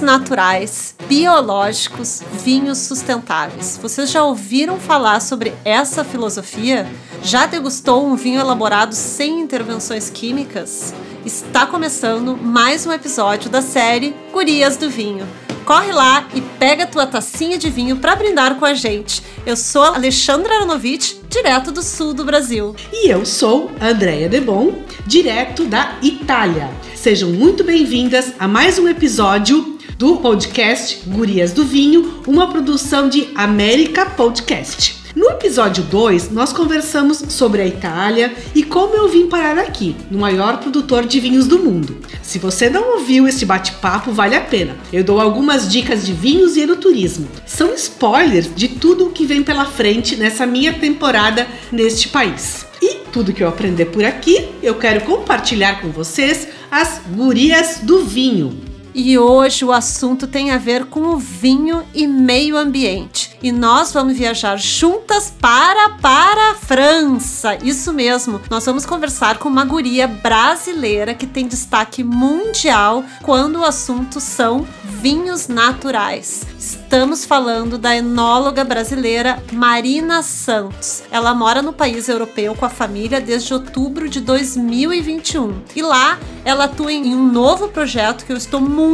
[0.00, 3.78] naturais, biológicos, vinhos sustentáveis.
[3.80, 6.86] Vocês já ouviram falar sobre essa filosofia?
[7.22, 10.94] Já degustou um vinho elaborado sem intervenções químicas?
[11.24, 15.26] Está começando mais um episódio da série Gurias do Vinho.
[15.64, 19.22] Corre lá e pega tua tacinha de vinho para brindar com a gente.
[19.44, 22.74] Eu sou Alexandra Aronovitch, direto do sul do Brasil.
[22.92, 26.70] E eu sou Andrea Debon, direto da Itália.
[26.94, 33.30] Sejam muito bem-vindas a mais um episódio do podcast Gurias do Vinho, uma produção de
[33.34, 34.96] América Podcast.
[35.16, 40.20] No episódio 2, nós conversamos sobre a Itália e como eu vim parar aqui, no
[40.20, 41.98] maior produtor de vinhos do mundo.
[42.22, 44.76] Se você não ouviu esse bate-papo, vale a pena.
[44.92, 47.26] Eu dou algumas dicas de vinhos e enoturismo.
[47.44, 52.64] São spoilers de tudo o que vem pela frente nessa minha temporada neste país.
[52.80, 58.04] E tudo que eu aprender por aqui, eu quero compartilhar com vocês as gurias do
[58.04, 58.67] vinho.
[59.00, 63.38] E hoje o assunto tem a ver com o vinho e meio ambiente.
[63.40, 67.56] E nós vamos viajar juntas para para a França.
[67.62, 68.40] Isso mesmo.
[68.50, 74.66] Nós vamos conversar com uma guria brasileira que tem destaque mundial quando o assunto são
[74.82, 76.44] vinhos naturais.
[76.58, 81.04] Estamos falando da enóloga brasileira Marina Santos.
[81.08, 85.62] Ela mora no país europeu com a família desde outubro de 2021.
[85.76, 88.87] E lá ela atua em um novo projeto que eu estou muito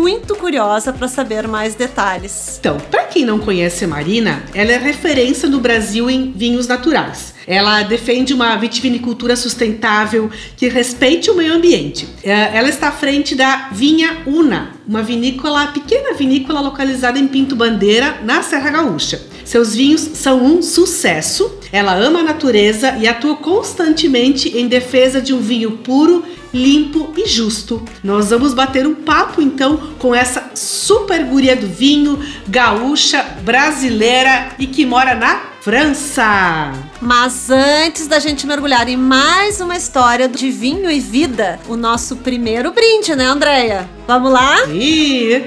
[0.45, 2.59] curiosa para saber mais detalhes.
[2.61, 7.35] Então, para quem não conhece a Marina, ela é referência no Brasil em vinhos naturais.
[7.47, 12.09] Ela defende uma vitivinicultura sustentável que respeite o meio ambiente.
[12.23, 17.57] É, ela está à frente da Vinha Una, uma vinícola, pequena vinícola localizada em Pinto
[17.57, 19.21] Bandeira, na Serra Gaúcha.
[19.45, 21.59] Seus vinhos são um sucesso.
[21.73, 27.27] Ela ama a natureza e atua constantemente em defesa de um vinho puro limpo e
[27.27, 27.85] justo.
[28.03, 34.67] Nós vamos bater um papo então com essa super guria do vinho, gaúcha, brasileira e
[34.67, 36.73] que mora na França.
[37.01, 42.17] Mas antes da gente mergulhar em mais uma história de vinho e vida, o nosso
[42.17, 43.89] primeiro brinde, né, Andréia?
[44.07, 44.67] Vamos lá?
[44.69, 45.43] E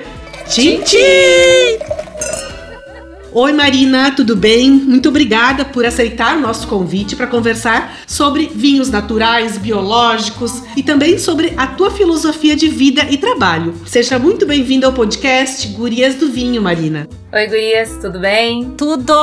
[0.48, 2.57] tchim, tchim!
[3.34, 4.72] Oi Marina, tudo bem?
[4.72, 11.20] Muito obrigada por aceitar o nosso convite para conversar sobre vinhos naturais, biológicos e também
[11.20, 13.76] sobre a tua filosofia de vida e trabalho.
[13.86, 17.08] Seja muito bem-vinda ao podcast Gurias do Vinho, Marina.
[17.34, 18.72] Oi Gurias, tudo bem?
[18.78, 19.14] Tudo!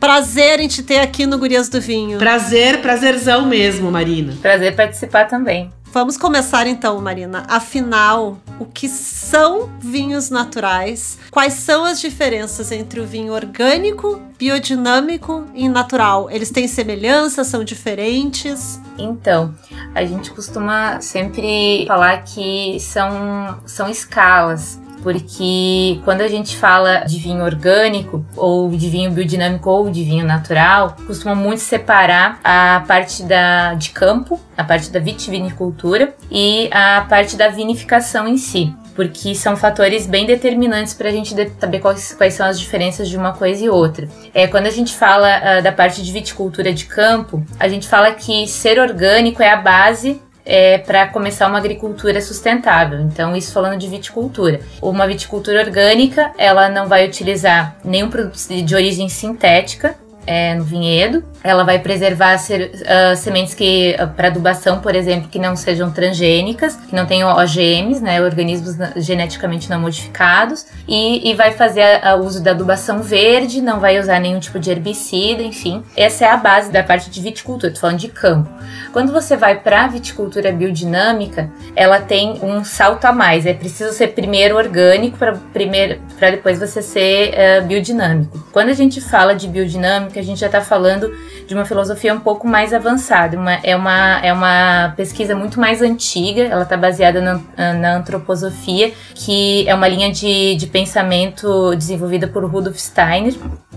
[0.00, 2.18] Prazer em te ter aqui no Gurias do Vinho.
[2.18, 4.34] Prazer, prazerzão mesmo, Marina.
[4.40, 5.70] Prazer participar também.
[5.90, 7.44] Vamos começar então, Marina.
[7.48, 11.18] Afinal, o que são vinhos naturais?
[11.30, 16.30] Quais são as diferenças entre o vinho orgânico, biodinâmico e natural?
[16.30, 18.78] Eles têm semelhanças, são diferentes?
[18.98, 19.54] Então,
[19.94, 27.18] a gente costuma sempre falar que são, são escalas porque quando a gente fala de
[27.18, 33.22] vinho orgânico, ou de vinho biodinâmico, ou de vinho natural, costuma muito separar a parte
[33.22, 39.32] da, de campo, a parte da vitivinicultura e a parte da vinificação em si porque
[39.32, 43.32] são fatores bem determinantes para a gente saber quais, quais, são as diferenças de uma
[43.32, 44.08] coisa e outra.
[44.34, 48.10] É, quando a gente fala uh, da parte de viticultura de campo, a gente fala
[48.10, 52.98] que ser orgânico é a base é, para começar uma agricultura sustentável.
[53.00, 54.60] Então, isso falando de viticultura.
[54.80, 59.94] Uma viticultura orgânica, ela não vai utilizar nenhum produto de origem sintética,
[60.28, 61.24] é, no vinhedo.
[61.42, 65.90] Ela vai preservar ser, uh, sementes que uh, para adubação, por exemplo, que não sejam
[65.90, 71.82] transgênicas, que não tenham OGMs, né, organismos geneticamente não modificados, e, e vai fazer
[72.18, 75.82] o uso da adubação verde, não vai usar nenhum tipo de herbicida, enfim.
[75.96, 78.50] Essa é a base da parte de viticultura, tô falando de campo.
[78.92, 83.46] Quando você vai para a viticultura biodinâmica, ela tem um salto a mais.
[83.46, 88.38] É preciso ser primeiro orgânico para depois você ser uh, biodinâmico.
[88.52, 91.12] Quando a gente fala de biodinâmica, a gente já está falando
[91.46, 93.36] de uma filosofia um pouco mais avançada.
[93.38, 98.92] Uma, é, uma, é uma pesquisa muito mais antiga, ela está baseada na, na, antroposofia,
[99.14, 103.34] que é uma linha de, de pensamento desenvolvida por Rudolf Steiner.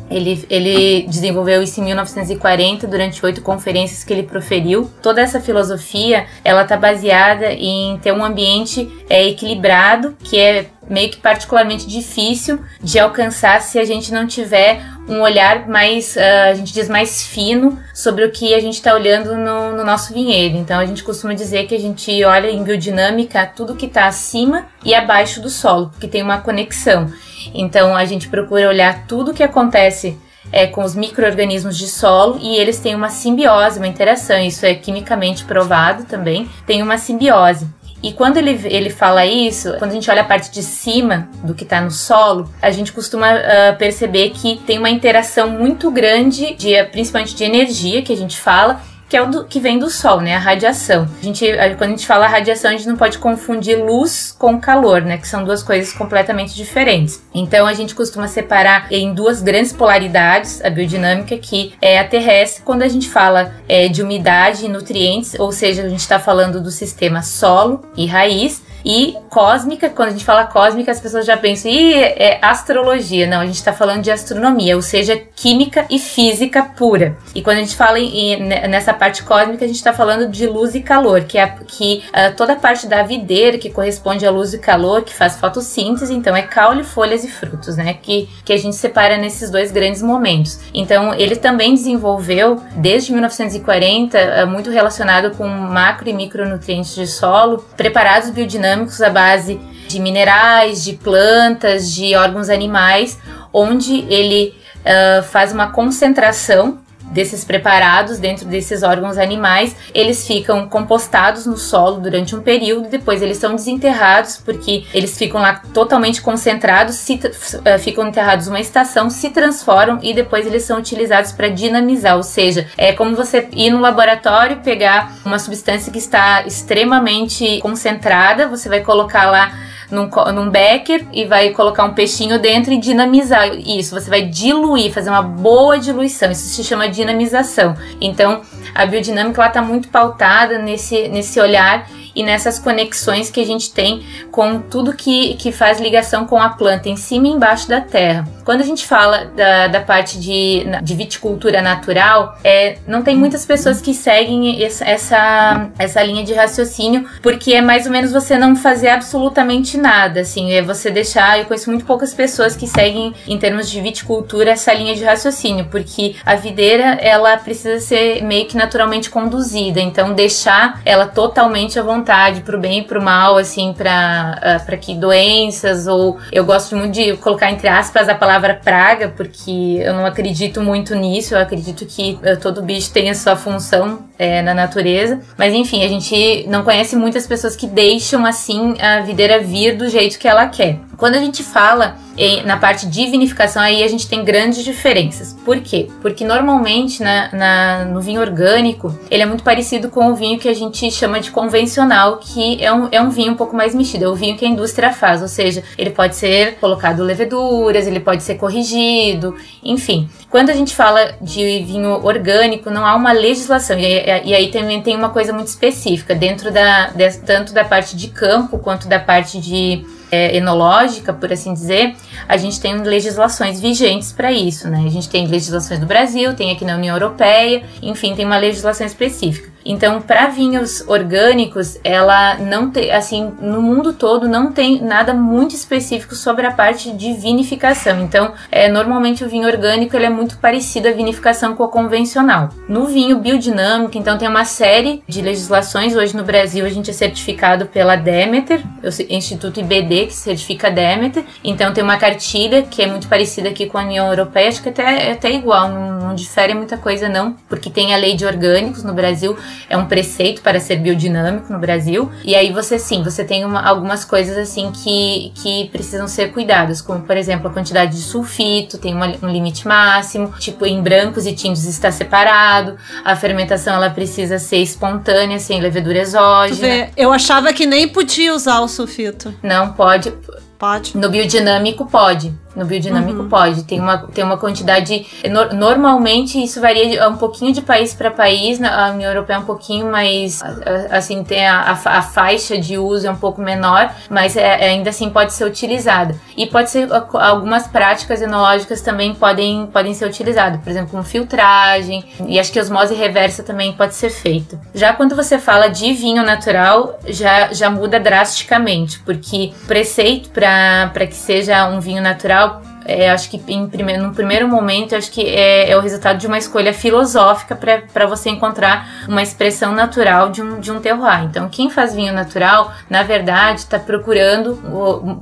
[0.10, 4.92] Ele, ele desenvolveu isso em 1940 durante oito conferências que ele proferiu.
[5.02, 11.10] Toda essa filosofia ela está baseada em ter um ambiente é, equilibrado, que é meio
[11.10, 16.54] que particularmente difícil de alcançar se a gente não tiver um olhar mais, uh, a
[16.54, 20.57] gente diz, mais fino sobre o que a gente está olhando no, no, nosso vinhedo.
[20.57, 24.66] Então a gente costuma dizer que a gente olha em biodinâmica tudo que está acima
[24.83, 27.12] e abaixo do solo, porque tem uma conexão.
[27.54, 30.18] Então a gente procura olhar tudo que acontece
[30.51, 34.39] é, com os micro-organismos de solo e eles têm uma simbiose, uma interação.
[34.39, 36.50] Isso é quimicamente provado também.
[36.66, 37.68] Tem uma simbiose.
[38.03, 41.53] E quando ele, ele fala isso, quando a gente olha a parte de cima do
[41.53, 46.56] que está no solo, a gente costuma uh, perceber que tem uma interação muito grande,
[46.56, 48.81] de, principalmente de energia, que a gente fala,
[49.12, 50.38] que é o do, que vem do sol, né?
[50.38, 51.06] A radiação.
[51.19, 51.46] A gente,
[51.78, 55.18] quando a gente fala radiação, a gente não pode confundir luz com calor, né?
[55.18, 57.22] Que são duas coisas completamente diferentes.
[57.36, 62.63] Então a gente costuma separar em duas grandes polaridades a biodinâmica, que é a terrestre,
[62.63, 66.62] quando a gente fala é, de umidade e nutrientes, ou seja, a gente está falando
[66.62, 71.38] do sistema solo e raiz, e cósmica, quando a gente fala cósmica, as pessoas já
[71.38, 73.28] pensam, e é astrologia.
[73.28, 77.18] Não, a gente está falando de astronomia, ou seja, química e física pura.
[77.33, 80.75] E quando a gente fala em, nessa parte cósmica, a gente está falando de luz
[80.75, 84.54] e calor, que é que uh, toda a parte da videira que corresponde à luz
[84.54, 87.94] e calor, que faz fotossíntese, então é caule, folhas e frutos, né?
[88.01, 90.60] Que, que a gente separa nesses dois grandes momentos.
[90.74, 97.07] Então, ele também desenvolveu, desde 1940, uh, ah, muito relacionado com macro e micronutrientes de
[97.07, 103.19] solo, preparados biodinâmicos biodinâmicos à base de minerais, de plantas, de órgãos animais,
[103.53, 106.79] onde ele uh, faz uma concentração
[107.12, 113.22] desses preparados dentro desses órgãos animais, eles ficam compostados no solo durante um período, depois
[113.22, 119.10] eles são desenterrados porque eles ficam lá totalmente concentrados, se, uh, ficam enterrados uma estação,
[119.10, 123.69] se transformam e depois eles são utilizados para dinamizar, ou seja, é como você ir
[123.72, 129.52] no laboratório pegar uma substância que está extremamente concentrada, você vai colocar lá
[129.92, 133.94] num, num becker e vai colocar um peixinho dentro e dinamizar isso.
[133.94, 136.31] Você vai diluir, fazer uma boa diluição.
[136.31, 137.75] Isso se chama dinamização.
[138.00, 138.42] Então,
[138.74, 144.06] a biodinâmica está muito pautada nesse, nesse olhar e nessas conexões que a gente tem
[144.31, 148.28] com tudo que, que faz ligação com a planta em cima e embaixo da terra.
[148.44, 153.46] Quando a gente fala da, da parte de, de viticultura natural, é, não tem muitas
[153.46, 158.56] pessoas que seguem essa, essa linha de raciocínio, porque é mais ou menos você não
[158.56, 161.40] fazer absolutamente nada, assim, é você deixar.
[161.40, 165.66] Eu conheço muito poucas pessoas que seguem, em termos de viticultura, essa linha de raciocínio,
[165.66, 171.84] porque a videira ela precisa ser meio que naturalmente conduzida, então deixar ela totalmente à
[171.84, 176.44] vontade vontade pro bem e pro mal, assim, pra, uh, pra que doenças, ou eu
[176.44, 181.36] gosto muito de colocar entre aspas a palavra praga, porque eu não acredito muito nisso,
[181.36, 185.19] eu acredito que uh, todo bicho tem a sua função é, na natureza.
[185.38, 189.88] Mas enfim, a gente não conhece muitas pessoas que deixam assim a videira vir do
[189.89, 190.80] jeito que ela quer.
[191.01, 195.36] Quando a gente fala em, na parte de vinificação, aí a gente tem grandes diferenças.
[195.44, 195.89] Por quê?
[196.00, 200.48] Porque normalmente na, na, no vinho orgânico, ele é muito parecido com o vinho que
[200.48, 204.06] a gente chama de convencional, que é um, é um vinho um pouco mais mexido,
[204.06, 208.00] é o vinho que a indústria faz, ou seja, ele pode ser colocado leveduras, ele
[208.00, 210.07] pode ser corrigido, enfim.
[210.30, 214.83] Quando a gente fala de vinho orgânico, não há uma legislação, e, e aí também
[214.83, 219.00] tem uma coisa muito específica, dentro da, de, tanto da parte de campo quanto da
[219.00, 221.96] parte de é, enológica, por assim dizer,
[222.28, 224.84] a gente tem legislações vigentes para isso, né?
[224.86, 228.86] A gente tem legislações do Brasil, tem aqui na União Europeia, enfim, tem uma legislação
[228.86, 229.50] específica.
[229.66, 235.56] Então, para vinhos orgânicos, ela não tem, assim, no mundo todo não tem nada muito
[235.56, 238.02] específico sobre a parte de vinificação.
[238.02, 242.50] Então, é, normalmente o vinho orgânico ele é muito parecido à vinificação com a convencional.
[242.68, 245.95] No vinho biodinâmico, então tem uma série de legislações.
[245.95, 250.71] Hoje no Brasil a gente é certificado pela Demeter, o Instituto IBD que certifica a
[250.71, 251.24] Demeter.
[251.44, 254.69] Então tem uma cartilha que é muito parecida aqui com a União Europeia, acho que
[254.69, 258.26] até é até igual, não, não difere muita coisa não, porque tem a lei de
[258.26, 259.38] orgânicos no Brasil
[259.70, 262.12] é um preceito para ser biodinâmico no Brasil.
[262.24, 266.81] E aí você sim, você tem uma, algumas coisas assim que, que precisam ser cuidadas,
[266.81, 271.26] como por exemplo a quantidade de sulfito, tem uma, um limite máximo, tipo em brancos
[271.26, 276.90] e tintos está separado, a fermentação ela precisa ser espontânea, sem levedura exógena.
[276.96, 279.34] Eu achava que nem podia usar o sulfito.
[279.42, 280.14] Não pode.
[280.58, 280.96] Pode.
[280.96, 282.31] No biodinâmico pode.
[282.56, 283.30] No biodinâmico uhum.
[283.30, 283.64] pode.
[283.64, 285.06] Tem uma, tem uma quantidade.
[285.30, 288.60] No, normalmente isso varia um pouquinho de país para país.
[288.60, 290.42] Na União Europeia é um pouquinho mais.
[290.90, 294.90] Assim, tem a, a, a faixa de uso é um pouco menor, mas é, ainda
[294.90, 296.16] assim pode ser utilizada.
[296.36, 296.88] E pode ser.
[296.92, 300.60] Algumas práticas enológicas também podem, podem ser utilizadas.
[300.62, 302.04] Por exemplo, com filtragem.
[302.28, 304.60] E acho que osmose reversa também pode ser feito.
[304.74, 311.08] Já quando você fala de vinho natural, já, já muda drasticamente, porque o preceito para
[311.08, 312.41] que seja um vinho natural
[312.86, 316.28] é, acho que em primeiro, no primeiro momento, acho que é, é o resultado de
[316.28, 321.24] uma escolha filosófica para você encontrar uma expressão natural de um, de um terroir.
[321.24, 324.56] Então, quem faz vinho natural, na verdade, está procurando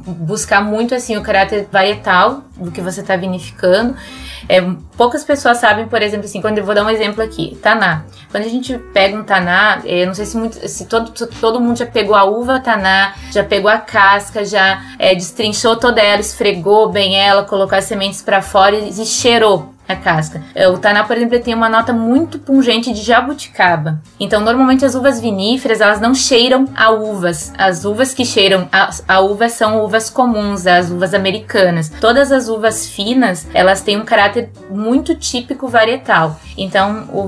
[0.05, 3.95] buscar muito assim o caráter varietal do que você está vinificando
[4.47, 4.61] é,
[4.95, 8.03] poucas pessoas sabem, por exemplo, assim, quando eu vou dar um exemplo aqui, taná.
[8.31, 11.77] Quando a gente pega um taná, é, não sei se, muito, se todo, todo mundo
[11.77, 16.89] já pegou a uva taná, já pegou a casca, já é, destrinchou toda ela, esfregou
[16.89, 20.43] bem ela, colocou as sementes para fora e cheirou a casca.
[20.53, 23.99] É, o taná, por exemplo, tem uma nota muito pungente de jabuticaba.
[24.19, 27.51] Então, normalmente as uvas viníferas, elas não cheiram a uvas.
[27.57, 31.91] As uvas que cheiram a, a uva são uvas comuns, as uvas americanas.
[31.99, 36.39] Todas as uvas finas, elas têm um caráter muito típico varietal.
[36.55, 37.27] Então, o,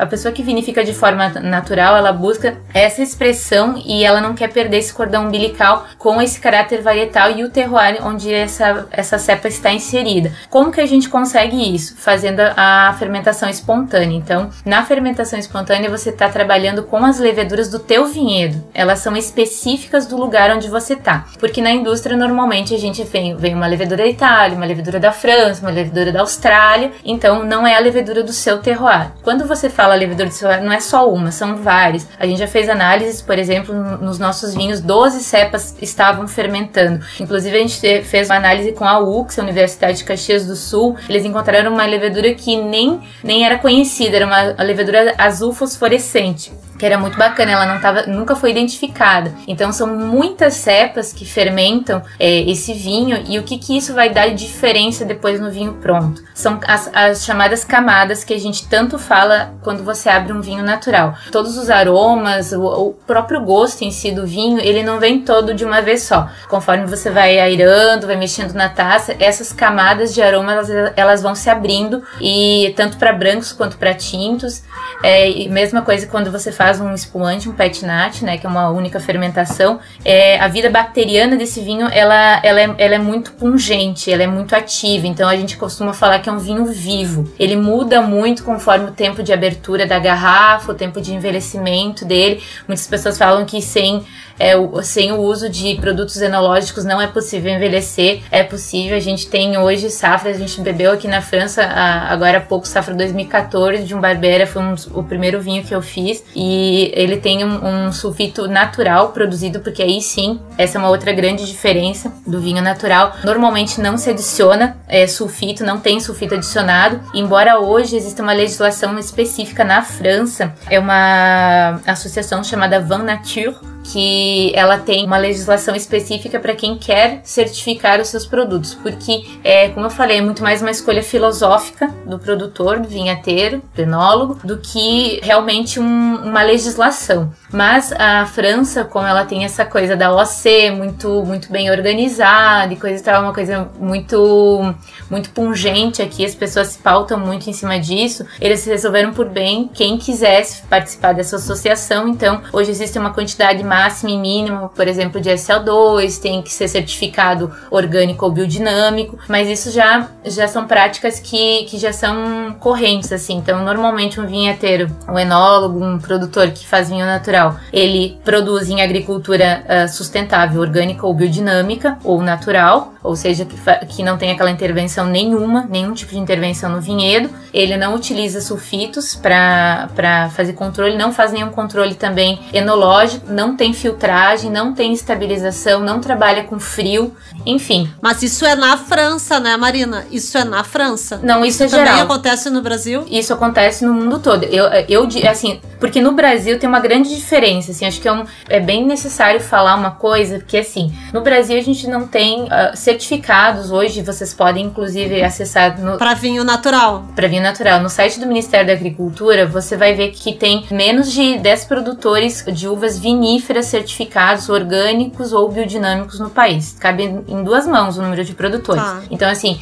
[0.00, 4.52] a pessoa que vinifica de forma natural, ela busca essa expressão e ela não quer
[4.52, 9.46] perder esse cordão umbilical com esse caráter varietal e o terroir onde essa, essa cepa
[9.46, 10.32] está inserida.
[10.48, 11.99] Como que a gente consegue isso?
[12.00, 14.16] Fazendo a fermentação espontânea.
[14.16, 18.64] Então, na fermentação espontânea, você está trabalhando com as leveduras do teu vinhedo.
[18.72, 21.26] Elas são específicas do lugar onde você está.
[21.38, 25.12] Porque na indústria, normalmente, a gente vem, vem uma levedura da Itália, uma levedura da
[25.12, 26.90] França, uma levedura da Austrália.
[27.04, 29.12] Então, não é a levedura do seu terroir.
[29.22, 32.08] Quando você fala levedura do seu terroir, não é só uma, são várias.
[32.18, 37.04] A gente já fez análises, por exemplo, nos nossos vinhos, 12 cepas estavam fermentando.
[37.20, 40.96] Inclusive, a gente fez uma análise com a UX, a Universidade de Caxias do Sul.
[41.08, 46.86] Eles encontraram uma levedura que nem, nem era conhecida, era uma levedura azul fosforescente que
[46.86, 49.34] era muito bacana, ela não tava, nunca foi identificada.
[49.46, 54.08] Então são muitas cepas que fermentam é, esse vinho e o que, que isso vai
[54.08, 56.22] dar de diferença depois no vinho pronto?
[56.34, 60.64] São as, as, chamadas camadas que a gente tanto fala quando você abre um vinho
[60.64, 61.14] natural.
[61.30, 65.52] Todos os aromas, o, o próprio gosto em si do vinho, ele não vem todo
[65.52, 66.30] de uma vez só.
[66.48, 71.34] Conforme você vai airando, vai mexendo na taça, essas camadas de aroma elas, elas vão
[71.34, 71.79] se abrindo
[72.20, 74.62] e tanto para brancos quanto para tintos.
[75.02, 78.68] É, mesma coisa quando você faz um espumante, um pet nat, né, que é uma
[78.68, 84.12] única fermentação, é, a vida bacteriana desse vinho, ela, ela, é, ela é muito pungente,
[84.12, 87.32] ela é muito ativa, então a gente costuma falar que é um vinho vivo.
[87.38, 92.42] Ele muda muito conforme o tempo de abertura da garrafa, o tempo de envelhecimento dele.
[92.68, 94.04] Muitas pessoas falam que sem
[94.40, 98.22] é, o, sem o uso de produtos enológicos não é possível envelhecer.
[98.30, 98.96] É possível.
[98.96, 102.66] A gente tem hoje safra, a gente bebeu aqui na França a, agora há pouco,
[102.66, 106.22] safra 2014 de um Barbera, foi um, o primeiro vinho que eu fiz.
[106.34, 111.12] E ele tem um, um sulfito natural produzido, porque aí sim, essa é uma outra
[111.12, 113.16] grande diferença do vinho natural.
[113.24, 117.00] Normalmente não se adiciona é, sulfito, não tem sulfito adicionado.
[117.14, 124.52] Embora hoje exista uma legislação específica na França, é uma associação chamada Van Nature, que
[124.54, 129.86] ela tem uma legislação específica para quem quer certificar os seus produtos, porque é, como
[129.86, 134.58] eu falei, é muito mais uma escolha filosófica do produtor, do vinhateiro, do enólogo, do
[134.58, 137.32] que realmente um, uma legislação.
[137.52, 142.76] Mas a França, como ela tem essa coisa da OC muito muito bem organizada e
[142.76, 144.74] coisa e tal, uma coisa muito
[145.10, 148.24] muito pungente aqui, as pessoas se pautam muito em cima disso.
[148.40, 152.08] Eles resolveram por bem quem quisesse participar dessa associação.
[152.08, 156.68] Então, hoje existe uma quantidade máxima e mínima, por exemplo, de SL2, tem que ser
[156.68, 163.12] certificado orgânico ou biodinâmico, mas isso já, já são práticas que, que já são correntes,
[163.12, 163.36] assim.
[163.36, 167.39] Então, normalmente um vinheteiro, um enólogo, um produtor que faz vinho natural,
[167.72, 173.56] ele produz em agricultura uh, sustentável, orgânica ou biodinâmica ou natural, ou seja, que,
[173.86, 177.30] que não tem aquela intervenção nenhuma, nenhum tipo de intervenção no vinhedo.
[177.52, 183.72] Ele não utiliza sulfitos para fazer controle, não faz nenhum controle também enológico, não tem
[183.72, 187.14] filtragem, não tem estabilização, não trabalha com frio,
[187.46, 187.90] enfim.
[188.02, 190.04] Mas isso é na França, né, Marina?
[190.10, 191.20] Isso é na França.
[191.22, 192.04] Não, isso, isso é também geral.
[192.04, 193.04] acontece no Brasil?
[193.10, 194.44] Isso acontece no mundo todo.
[194.44, 198.24] Eu, eu assim, porque no Brasil tem uma grande diferença, assim, acho que é, um,
[198.48, 202.74] é bem necessário falar uma coisa, porque assim, no Brasil a gente não tem uh,
[202.74, 207.04] certificados hoje, vocês podem inclusive acessar no para vinho natural.
[207.14, 211.12] Para vinho natural, no site do Ministério da Agricultura, você vai ver que tem menos
[211.12, 216.76] de 10 produtores de uvas viníferas certificados orgânicos ou biodinâmicos no país.
[216.80, 218.82] Cabe em duas mãos o número de produtores.
[218.82, 219.02] Tá.
[219.10, 219.60] Então, assim,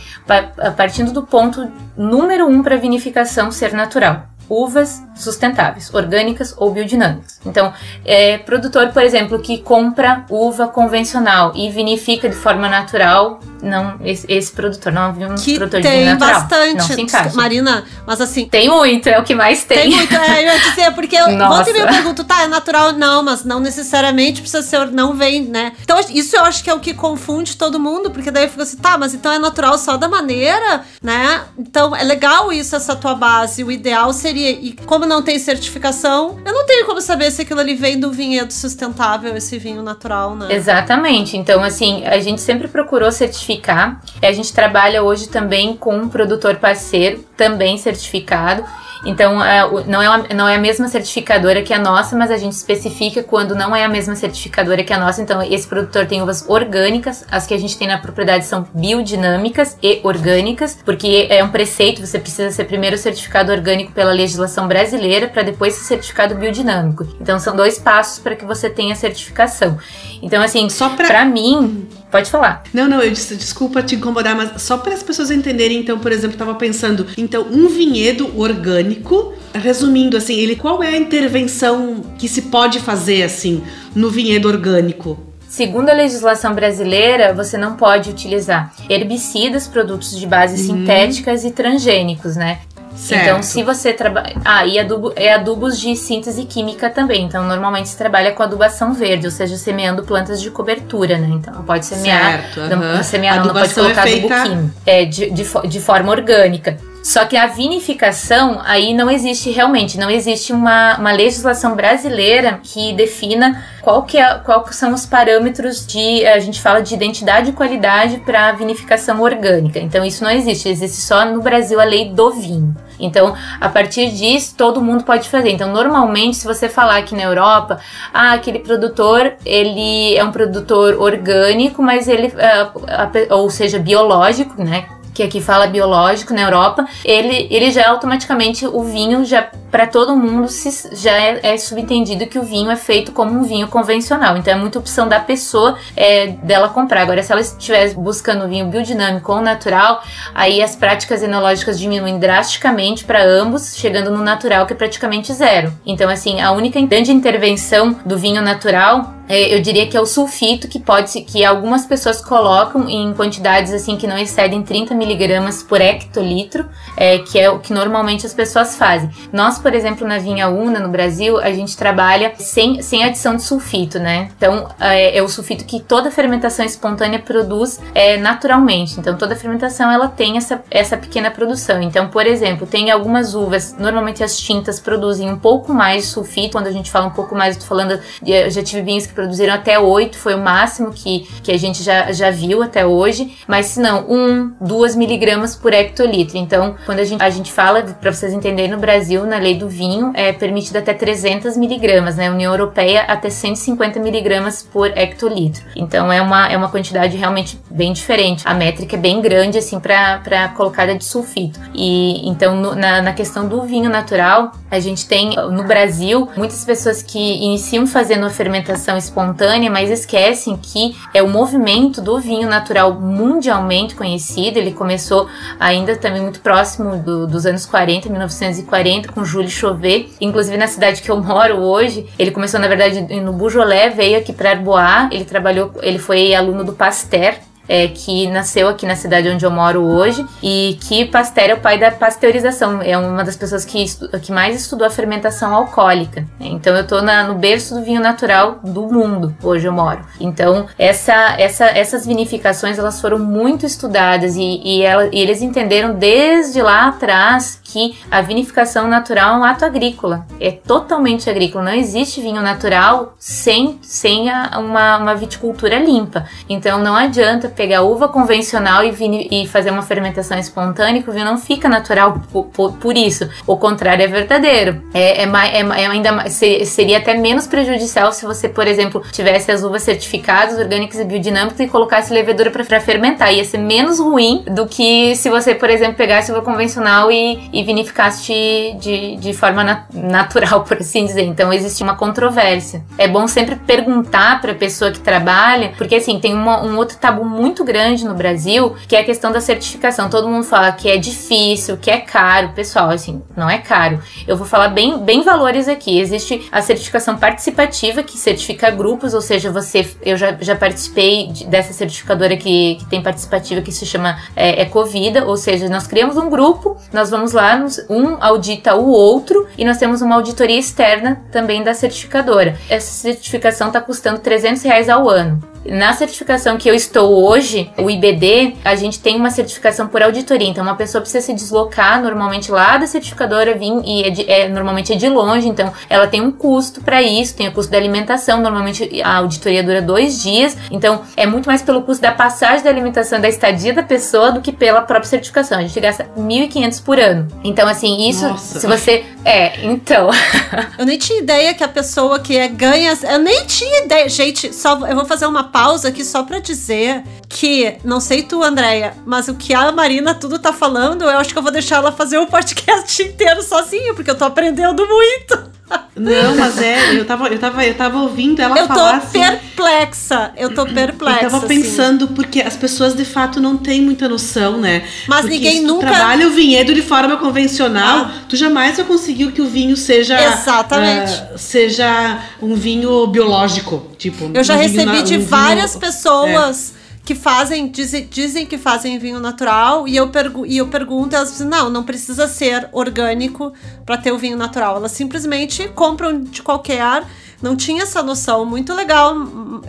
[0.76, 7.40] partindo do ponto número um para vinificação ser natural uvas sustentáveis, orgânicas ou biodinâmicas.
[7.44, 7.72] Então,
[8.04, 14.30] é, produtor, por exemplo, que compra uva convencional e vinifica de forma natural, não esse,
[14.32, 16.40] esse produtor não é um que produtor tem de vinho natural.
[16.40, 17.36] bastante, não se encaixa.
[17.36, 19.78] Marina, mas assim tem muito, é o que mais tem.
[19.78, 22.92] Tem muito, é, eu ia dizer porque eu volta e me pergunto, tá, é natural
[22.92, 25.72] não, mas não necessariamente precisa ser, não vem, né?
[25.82, 28.62] Então isso eu acho que é o que confunde todo mundo, porque daí eu fico
[28.62, 31.42] assim, tá, mas então é natural só da maneira, né?
[31.58, 33.64] Então é legal isso essa tua base.
[33.64, 37.60] O ideal seria E como não tem certificação, eu não tenho como saber se aquilo
[37.60, 40.54] ali vem do vinhedo sustentável, esse vinho natural, né?
[40.54, 41.36] Exatamente.
[41.36, 44.00] Então, assim, a gente sempre procurou certificar.
[44.22, 48.64] A gente trabalha hoje também com um produtor parceiro, também certificado.
[49.04, 52.36] Então, é, não, é uma, não é a mesma certificadora que a nossa, mas a
[52.36, 55.22] gente especifica quando não é a mesma certificadora que a nossa.
[55.22, 59.76] Então, esse produtor tem uvas orgânicas, as que a gente tem na propriedade são biodinâmicas
[59.82, 65.28] e orgânicas, porque é um preceito, você precisa ser primeiro certificado orgânico pela legislação brasileira
[65.28, 67.06] para depois ser certificado biodinâmico.
[67.20, 69.78] Então, são dois passos para que você tenha certificação.
[70.22, 72.62] Então, assim, só para mim, Pode falar.
[72.72, 76.10] Não, não, eu disse, desculpa te incomodar, mas só para as pessoas entenderem, então, por
[76.10, 82.26] exemplo, estava pensando, então, um vinhedo orgânico, resumindo assim, ele qual é a intervenção que
[82.26, 83.62] se pode fazer assim
[83.94, 85.18] no vinhedo orgânico?
[85.48, 90.78] Segundo a legislação brasileira, você não pode utilizar herbicidas, produtos de base uhum.
[90.78, 92.60] sintéticas e transgênicos, né?
[92.96, 93.22] Certo.
[93.22, 94.34] Então, se você trabalha.
[94.44, 97.24] Ah, e adubo, é adubos de síntese química também.
[97.24, 101.28] Então, normalmente se trabalha com adubação verde, ou seja, semeando plantas de cobertura, né?
[101.30, 102.42] Então, não pode semear.
[102.54, 104.34] Certo, não, semear não, pode colocar é feita...
[104.34, 104.74] adubo químico.
[104.84, 106.76] É, de, de, de forma orgânica.
[107.08, 112.92] Só que a vinificação aí não existe realmente, não existe uma, uma legislação brasileira que
[112.92, 117.48] defina qual que, é, qual que são os parâmetros de, a gente fala de identidade
[117.48, 119.78] e qualidade para vinificação orgânica.
[119.78, 122.76] Então isso não existe, existe só no Brasil a lei do vinho.
[123.00, 125.50] Então, a partir disso, todo mundo pode fazer.
[125.50, 127.78] Então, normalmente, se você falar aqui na Europa,
[128.12, 134.97] ah, aquele produtor, ele é um produtor orgânico, mas ele, uh, ou seja, biológico, né?
[135.18, 139.84] Que aqui fala biológico na Europa, ele, ele já é automaticamente o vinho já para
[139.84, 143.66] todo mundo se, já é, é, subentendido que o vinho é feito como um vinho
[143.66, 144.36] convencional.
[144.36, 147.02] Então é muita opção da pessoa é, dela comprar.
[147.02, 153.04] Agora, se ela estiver buscando vinho biodinâmico ou natural, aí as práticas enológicas diminuem drasticamente
[153.04, 155.72] para ambos, chegando no natural que é praticamente zero.
[155.84, 160.68] Então, assim, a única grande intervenção do vinho natural eu diria que é o sulfito
[160.68, 165.80] que pode que algumas pessoas colocam em quantidades assim que não excedem 30 miligramas por
[165.80, 169.10] hectolitro, é, que é o que normalmente as pessoas fazem.
[169.32, 173.42] Nós, por exemplo, na vinha Una no Brasil, a gente trabalha sem, sem adição de
[173.42, 174.30] sulfito, né?
[174.36, 178.98] Então é, é o sulfito que toda fermentação espontânea produz é, naturalmente.
[178.98, 181.82] Então toda fermentação ela tem essa, essa pequena produção.
[181.82, 186.52] Então, por exemplo, tem algumas uvas, normalmente as tintas produzem um pouco mais de sulfito.
[186.52, 189.17] Quando a gente fala um pouco mais, eu tô falando, eu já tive vinhos que
[189.18, 193.36] produziram até 8, foi o máximo que, que a gente já, já viu até hoje,
[193.48, 196.38] mas se não, 1, 2 miligramas por hectolitro.
[196.38, 199.68] Então, quando a gente, a gente fala, para vocês entenderem, no Brasil, na lei do
[199.68, 202.30] vinho, é permitido até 300 miligramas, né?
[202.30, 205.64] União Europeia até 150 miligramas por hectolitro.
[205.74, 208.46] Então, é uma, é uma quantidade realmente bem diferente.
[208.46, 211.58] A métrica é bem grande, assim, para colocada de sulfito.
[211.74, 216.64] E então, no, na, na questão do vinho natural, a gente tem no Brasil muitas
[216.64, 222.48] pessoas que iniciam fazendo a fermentação espontânea, mas esquecem que é o movimento do vinho
[222.48, 224.58] natural mundialmente conhecido.
[224.58, 230.10] Ele começou ainda também muito próximo do, dos anos 40, 1940, com Jules Chauvet.
[230.20, 234.32] Inclusive na cidade que eu moro hoje, ele começou na verdade no Beaujolais, veio aqui
[234.32, 235.08] para Arbois.
[235.10, 237.34] Ele trabalhou, ele foi aluno do Pasteur
[237.68, 241.60] é, que nasceu aqui na cidade onde eu moro hoje e que Pasteur é o
[241.60, 242.80] pai da pasteurização.
[242.82, 243.84] É uma das pessoas que,
[244.22, 246.24] que mais estudou a fermentação alcoólica.
[246.40, 250.00] Então eu na, no berço do vinho natural do mundo, hoje eu moro.
[250.18, 255.94] Então essa, essa, essas vinificações elas foram muito estudadas e, e, ela, e eles entenderam
[255.94, 260.26] desde lá atrás que a vinificação natural é um ato agrícola.
[260.40, 261.64] É totalmente agrícola.
[261.64, 266.26] Não existe vinho natural sem, sem a, uma, uma viticultura limpa.
[266.48, 271.24] Então não adianta pegar uva convencional e, e fazer uma fermentação espontânea, que o vinho
[271.24, 273.28] não fica natural por, por, por isso.
[273.44, 274.80] O contrário é verdadeiro.
[274.94, 279.64] É, é, é, é ainda seria até menos prejudicial se você, por exemplo, tivesse as
[279.64, 283.34] uvas certificadas, orgânicas e biodinâmicas e colocasse levedura para fermentar.
[283.34, 287.64] Ia ser menos ruim do que se você, por exemplo, pegasse uva convencional e, e
[287.64, 291.22] vinificasse de, de, forma na, natural, por assim dizer.
[291.22, 292.84] Então existe uma controvérsia.
[292.96, 296.96] É bom sempre perguntar para a pessoa que trabalha, porque assim, tem uma, um outro
[296.98, 300.10] tabu muito muito grande no Brasil, que é a questão da certificação.
[300.10, 302.50] Todo mundo fala que é difícil, que é caro.
[302.54, 304.00] Pessoal, assim, não é caro.
[304.26, 305.98] Eu vou falar bem, bem valores aqui.
[305.98, 309.88] Existe a certificação participativa, que certifica grupos, ou seja, você.
[310.02, 314.62] Eu já, já participei de, dessa certificadora que, que tem participativa que se chama é,
[314.62, 319.64] Ecovida, ou seja, nós criamos um grupo, nós vamos lá, um audita o outro e
[319.64, 322.58] nós temos uma auditoria externa também da certificadora.
[322.68, 325.42] Essa certificação está custando 300 reais ao ano.
[325.70, 330.48] Na certificação que eu estou hoje, o IBD, a gente tem uma certificação por auditoria.
[330.48, 334.48] Então, uma pessoa precisa se deslocar normalmente lá da certificadora vir e é, de, é
[334.48, 335.46] normalmente é de longe.
[335.46, 338.40] Então, ela tem um custo para isso, tem o custo da alimentação.
[338.40, 340.56] Normalmente a auditoria dura dois dias.
[340.70, 344.40] Então, é muito mais pelo custo da passagem da alimentação da estadia da pessoa do
[344.40, 345.58] que pela própria certificação.
[345.58, 347.28] A gente gasta 1.500 por ano.
[347.44, 348.60] Então, assim, isso, Nossa.
[348.60, 349.04] se você.
[349.22, 350.08] É, então.
[350.78, 352.96] eu nem tinha ideia que a pessoa que é ganha.
[353.02, 354.08] Eu nem tinha ideia.
[354.08, 358.44] Gente, só eu vou fazer uma pausa aqui só para dizer que, não sei tu,
[358.44, 361.76] Andréia, mas o que a Marina tudo tá falando, eu acho que eu vou deixar
[361.76, 365.57] ela fazer o podcast inteiro sozinha, porque eu tô aprendendo muito.
[365.98, 368.94] Não, mas é, eu tava, eu tava, eu tava ouvindo ela eu falar.
[368.94, 371.24] Eu tô assim, perplexa, eu tô perplexa.
[371.24, 371.62] Eu tava assim.
[371.62, 372.14] pensando, assim.
[372.14, 374.84] porque as pessoas de fato não têm muita noção, né?
[375.08, 375.86] Mas porque ninguém se nunca.
[375.86, 378.12] trabalha o vinhedo de forma convencional, ah.
[378.28, 380.18] tu jamais vai conseguir que o vinho seja.
[380.22, 381.12] Exatamente.
[381.34, 383.88] Uh, seja um vinho biológico.
[383.98, 386.74] Tipo, eu já um recebi na, de várias vinho, pessoas.
[386.74, 386.77] É
[387.08, 391.30] que fazem, dizem, dizem que fazem vinho natural, e eu, pergu e eu pergunto, elas
[391.30, 393.50] dizem, não, não precisa ser orgânico
[393.86, 394.76] para ter o vinho natural.
[394.76, 397.02] Elas simplesmente compram de qualquer.
[397.40, 399.14] Não tinha essa noção, muito legal.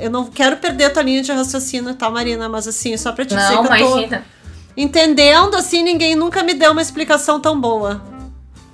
[0.01, 2.49] Eu não quero perder a tua linha de raciocínio, tá, Marina?
[2.49, 4.17] Mas assim, só pra te dizer não, que eu tô
[4.75, 8.01] entendendo, assim, ninguém nunca me deu uma explicação tão boa.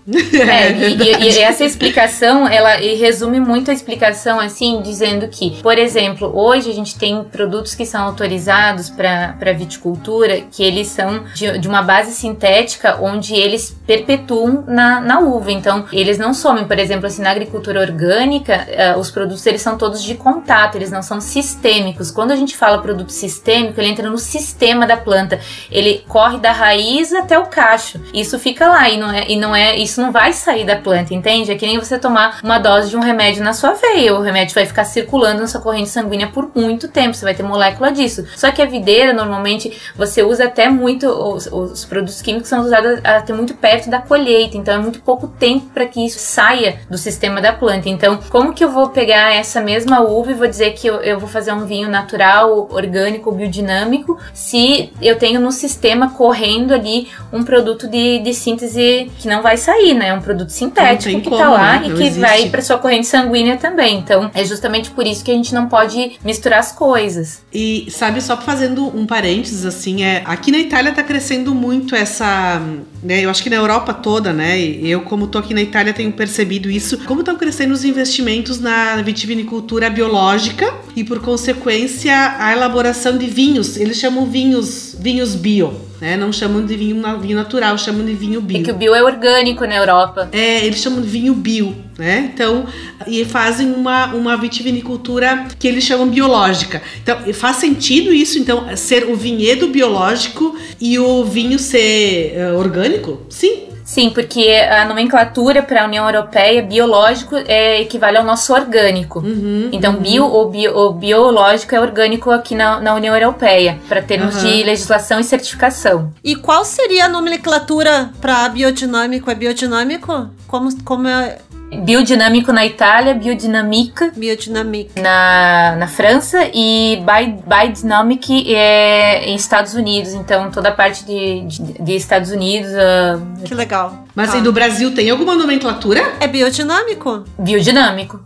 [0.07, 5.77] É, e, e, e, essa explicação, ela resume muito a explicação, assim, dizendo que, por
[5.79, 11.57] exemplo, hoje a gente tem produtos que são autorizados para viticultura, que eles são de,
[11.57, 15.51] de, uma base sintética, onde eles perpetuam na, na uva.
[15.51, 19.77] Então, eles não somem, por exemplo, assim, na agricultura orgânica, uh, os produtos eles são
[19.77, 22.11] todos de contato, eles não são sistêmicos.
[22.11, 25.39] Quando a gente fala produto sistêmico, ele entra no sistema da planta,
[25.71, 27.99] ele corre da raiz até o cacho.
[28.13, 30.75] Isso fica lá e não é, e não é isso isso não vai sair da
[30.75, 31.51] planta, entende?
[31.51, 34.13] É que nem você tomar uma dose de um remédio na sua veia.
[34.13, 37.13] O remédio vai ficar circulando na sua corrente sanguínea por muito tempo.
[37.13, 38.25] Você vai ter molécula disso.
[38.35, 41.07] Só que a videira, normalmente, você usa até muito.
[41.07, 44.57] Os, os produtos químicos são usados até muito perto da colheita.
[44.57, 47.87] Então é muito pouco tempo para que isso saia do sistema da planta.
[47.87, 51.19] Então, como que eu vou pegar essa mesma uva e vou dizer que eu, eu
[51.19, 57.43] vou fazer um vinho natural, orgânico, biodinâmico, se eu tenho no sistema correndo ali um
[57.43, 59.84] produto de, de síntese que não vai sair?
[59.93, 60.09] Né?
[60.09, 61.87] É um produto sintético que como, tá lá né?
[61.87, 62.19] e que existe.
[62.19, 63.97] vai para sua corrente sanguínea também.
[63.97, 67.43] Então, é justamente por isso que a gente não pode misturar as coisas.
[67.53, 72.61] E sabe, só fazendo um parênteses assim, é, aqui na Itália tá crescendo muito essa,
[73.03, 73.21] né?
[73.23, 74.59] Eu acho que na Europa toda, né?
[74.59, 79.01] Eu como tô aqui na Itália tenho percebido isso, como estão crescendo os investimentos na
[79.01, 83.77] vitivinicultura biológica e por consequência a elaboração de vinhos.
[83.77, 86.17] Eles chamam vinhos vinhos bio né?
[86.17, 88.59] Não chamam de vinho, vinho natural, chamam de vinho bio.
[88.59, 90.29] É que o bio é orgânico na Europa.
[90.31, 92.31] É, eles chamam de vinho bio, né?
[92.33, 92.65] Então,
[93.07, 96.81] e fazem uma, uma vitivinicultura que eles chamam biológica.
[97.01, 103.21] Então, faz sentido isso, então, ser o vinhedo biológico e o vinho ser uh, orgânico?
[103.29, 109.19] Sim, Sim, porque a nomenclatura para a União Europeia, biológico é equivale ao nosso orgânico.
[109.19, 110.01] Uhum, então, uhum.
[110.01, 114.49] Bio, o, bio, o biológico é orgânico aqui na, na União Europeia, para termos uhum.
[114.49, 116.11] de legislação e certificação.
[116.23, 119.29] E qual seria a nomenclatura para biodinâmico?
[119.29, 120.29] É biodinâmico?
[120.47, 121.37] Como, como é,
[121.81, 124.99] Biodinâmico na Itália, Biodinamica Biodinamic.
[124.99, 127.01] na, na França e
[127.47, 130.13] Biodynamic é em Estados Unidos.
[130.13, 132.69] Então, toda a parte de, de, de Estados Unidos.
[132.71, 133.43] Uh...
[133.43, 134.05] Que legal.
[134.13, 134.35] Mas ah.
[134.35, 136.01] aí do Brasil tem alguma nomenclatura?
[136.19, 137.23] É biodinâmico.
[137.37, 138.19] Biodinâmico.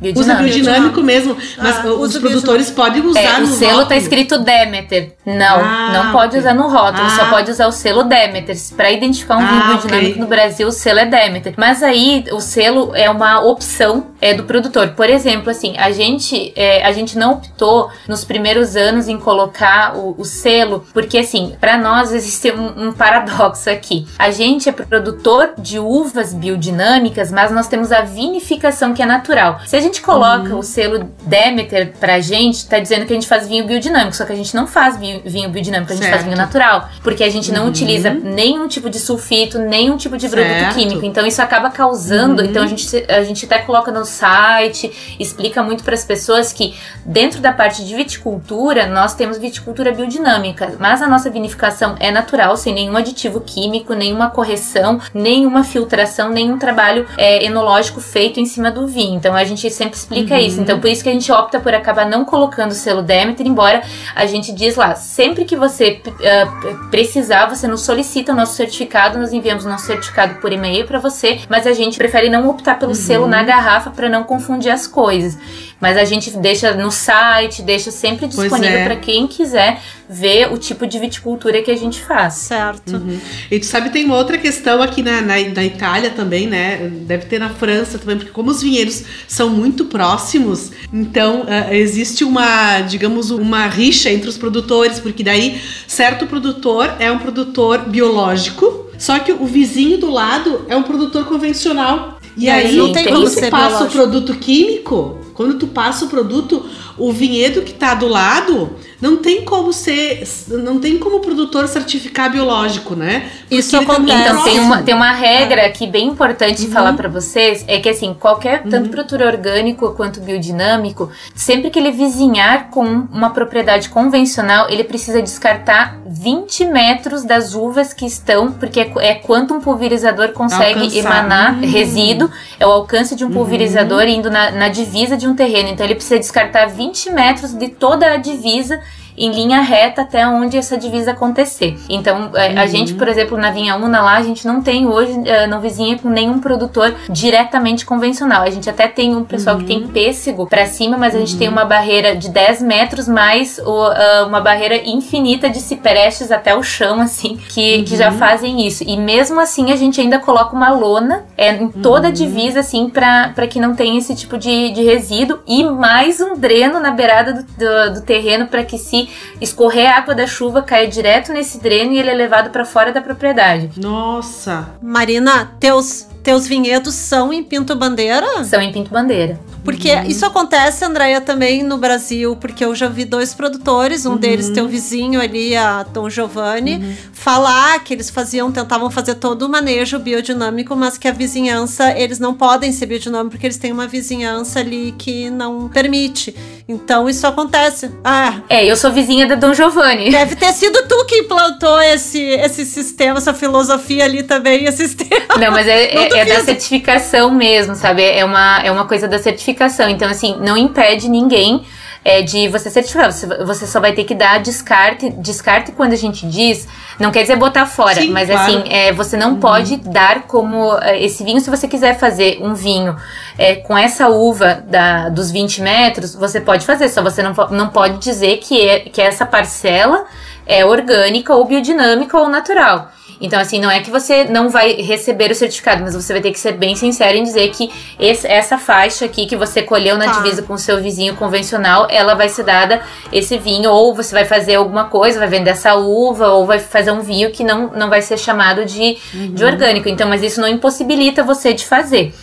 [0.00, 0.20] Biodinâmico.
[0.20, 3.88] Usa biodinâmico mesmo, mas ah, os produtores podem usar é, no O selo rótulo.
[3.88, 5.14] tá escrito Demeter.
[5.24, 6.40] Não, ah, não pode okay.
[6.40, 7.10] usar no rótulo, ah.
[7.10, 8.56] só pode usar o selo Demeter.
[8.76, 10.20] Para identificar um vinho ah, biodinâmico okay.
[10.22, 11.54] no Brasil, o selo é Demeter.
[11.56, 14.88] Mas aí o selo é uma opção é, do produtor.
[14.90, 19.96] Por exemplo, assim, a gente, é, a gente não optou nos primeiros anos em colocar
[19.96, 24.06] o, o selo, porque assim, para nós existe um, um paradoxo aqui.
[24.18, 29.60] A gente é produtor de uvas biodinâmicas, mas nós temos a vinificação que é natural.
[29.66, 30.58] Se a gente coloca uhum.
[30.58, 34.32] o selo Demeter pra gente, tá dizendo que a gente faz vinho biodinâmico, só que
[34.32, 36.14] a gente não faz vinho biodinâmico, a gente certo.
[36.14, 36.88] faz vinho natural.
[37.02, 37.68] Porque a gente não uhum.
[37.70, 40.74] utiliza nenhum tipo de sulfito, nenhum tipo de produto certo.
[40.74, 41.04] químico.
[41.04, 42.42] Então isso acaba causando.
[42.42, 42.48] Uhum.
[42.48, 46.74] Então a gente, a gente até coloca no site, explica muito para as pessoas que
[47.04, 52.56] dentro da parte de viticultura, nós temos viticultura biodinâmica, mas a nossa vinificação é natural,
[52.56, 58.70] sem nenhum aditivo químico, nenhuma correção, nenhuma filtração, nenhum trabalho é, enológico feito em cima
[58.70, 59.16] do vinho.
[59.16, 60.40] Então a gente sempre explica uhum.
[60.40, 60.60] isso.
[60.60, 63.82] Então, por isso que a gente opta por acabar não colocando o selo Demeter, embora
[64.14, 69.18] a gente diz lá, sempre que você uh, precisar, você nos solicita o nosso certificado,
[69.18, 72.78] nós enviamos o nosso certificado por e-mail para você, mas a gente prefere não optar
[72.78, 72.96] pelo uhum.
[72.96, 75.38] selo na garrafa para não confundir as coisas.
[75.80, 78.84] Mas a gente deixa no site, deixa sempre disponível é.
[78.84, 82.34] para quem quiser ver o tipo de viticultura que a gente faz.
[82.34, 82.96] Certo.
[82.96, 83.18] Uhum.
[83.50, 86.90] E tu sabe, tem uma outra questão aqui na, na, na, Itália também, né?
[87.02, 92.24] Deve ter na França também, porque como os vinhedos são muito próximos, então uh, existe
[92.24, 98.86] uma, digamos, uma rixa entre os produtores, porque daí certo produtor é um produtor biológico,
[98.98, 102.18] só que o vizinho do lado é um produtor convencional.
[102.36, 103.84] E aí, não tem como se passa biológico.
[103.84, 106.64] o produto químico, quando tu passa o produto,
[106.96, 108.70] o vinhedo que está do lado
[109.00, 113.30] não tem como ser, não tem como o produtor certificar biológico, né?
[113.40, 114.22] Porque Isso acontece.
[114.22, 116.70] Então tem uma, tem uma regra aqui bem importante uhum.
[116.70, 118.70] falar para vocês, é que assim, qualquer, uhum.
[118.70, 125.20] tanto produtor orgânico quanto biodinâmico, sempre que ele vizinhar com uma propriedade convencional, ele precisa
[125.20, 130.98] descartar 20 metros das uvas que estão, porque é, é quanto um pulverizador consegue Alcançar.
[130.98, 131.70] emanar uhum.
[131.70, 133.34] resíduo, é o alcance de um uhum.
[133.34, 135.68] pulverizador indo na, na divisa de um terreno.
[135.68, 138.80] Então ele precisa descartar 20 metros de toda a divisa
[139.16, 141.78] em linha reta até onde essa divisa acontecer.
[141.88, 142.32] Então, uhum.
[142.34, 145.60] a gente, por exemplo, na Vinha Una lá, a gente não tem hoje uh, no
[145.60, 148.42] vizinho com nenhum produtor diretamente convencional.
[148.42, 149.62] A gente até tem um pessoal uhum.
[149.62, 149.88] que tem uhum.
[149.88, 151.54] pêssego para cima, mas a gente tem uhum.
[151.54, 157.00] uma barreira de 10 metros mais uh, uma barreira infinita de ciprestes até o chão,
[157.00, 158.84] assim, que, que já fazem isso.
[158.86, 162.90] E mesmo assim, a gente ainda coloca uma lona é, em toda a divisa, assim,
[162.90, 167.32] para que não tenha esse tipo de, de resíduo e mais um dreno na beirada
[167.32, 169.05] do, do, do terreno para que se
[169.40, 172.92] escorrer a água da chuva, cai direto nesse dreno e ele é levado para fora
[172.92, 173.70] da propriedade.
[173.76, 174.68] Nossa!
[174.80, 178.42] Marina, teus teus vinhedos são em Pinto Bandeira?
[178.42, 179.38] São em Pinto Bandeira.
[179.64, 180.02] Porque uhum.
[180.06, 184.16] isso acontece, Andréia, também no Brasil, porque eu já vi dois produtores, um uhum.
[184.16, 186.94] deles teu vizinho ali, a Tom Giovanni, uhum.
[187.12, 192.18] falar que eles faziam, tentavam fazer todo o manejo biodinâmico, mas que a vizinhança, eles
[192.18, 196.34] não podem ser biodinâmicos porque eles têm uma vizinhança ali que não permite.
[196.68, 197.90] Então isso acontece.
[198.04, 198.40] Ah.
[198.48, 200.10] É, eu sou vizinha da Dom Giovanni.
[200.10, 205.36] Deve ter sido tu que implantou esse, esse sistema, essa filosofia ali também, esse sistema.
[205.38, 208.02] Não, mas é, é, é da certificação mesmo, sabe?
[208.04, 209.88] É uma, é uma coisa da certificação.
[209.88, 211.64] Então, assim, não impede ninguém
[212.06, 213.10] é, de você certificar.
[213.10, 215.10] Você, só vai ter que dar descarte.
[215.10, 216.68] Descarte quando a gente diz,
[217.00, 218.42] não quer dizer botar fora, Sim, mas claro.
[218.42, 219.40] assim, é, você não uhum.
[219.40, 222.96] pode dar como é, esse vinho, se você quiser fazer um vinho
[223.36, 227.68] é, com essa uva da, dos 20 metros, você pode fazer, só você não, não
[227.70, 230.04] pode dizer que, é, que essa parcela
[230.46, 232.92] é orgânica ou biodinâmica ou natural.
[233.20, 236.32] Então, assim, não é que você não vai receber o certificado, mas você vai ter
[236.32, 240.06] que ser bem sincero em dizer que esse, essa faixa aqui que você colheu na
[240.06, 240.12] tá.
[240.12, 244.24] divisa com o seu vizinho convencional, ela vai ser dada esse vinho, ou você vai
[244.24, 247.88] fazer alguma coisa, vai vender essa uva, ou vai fazer um vinho que não, não
[247.88, 249.32] vai ser chamado de, uhum.
[249.32, 249.88] de orgânico.
[249.88, 252.14] Então, mas isso não impossibilita você de fazer.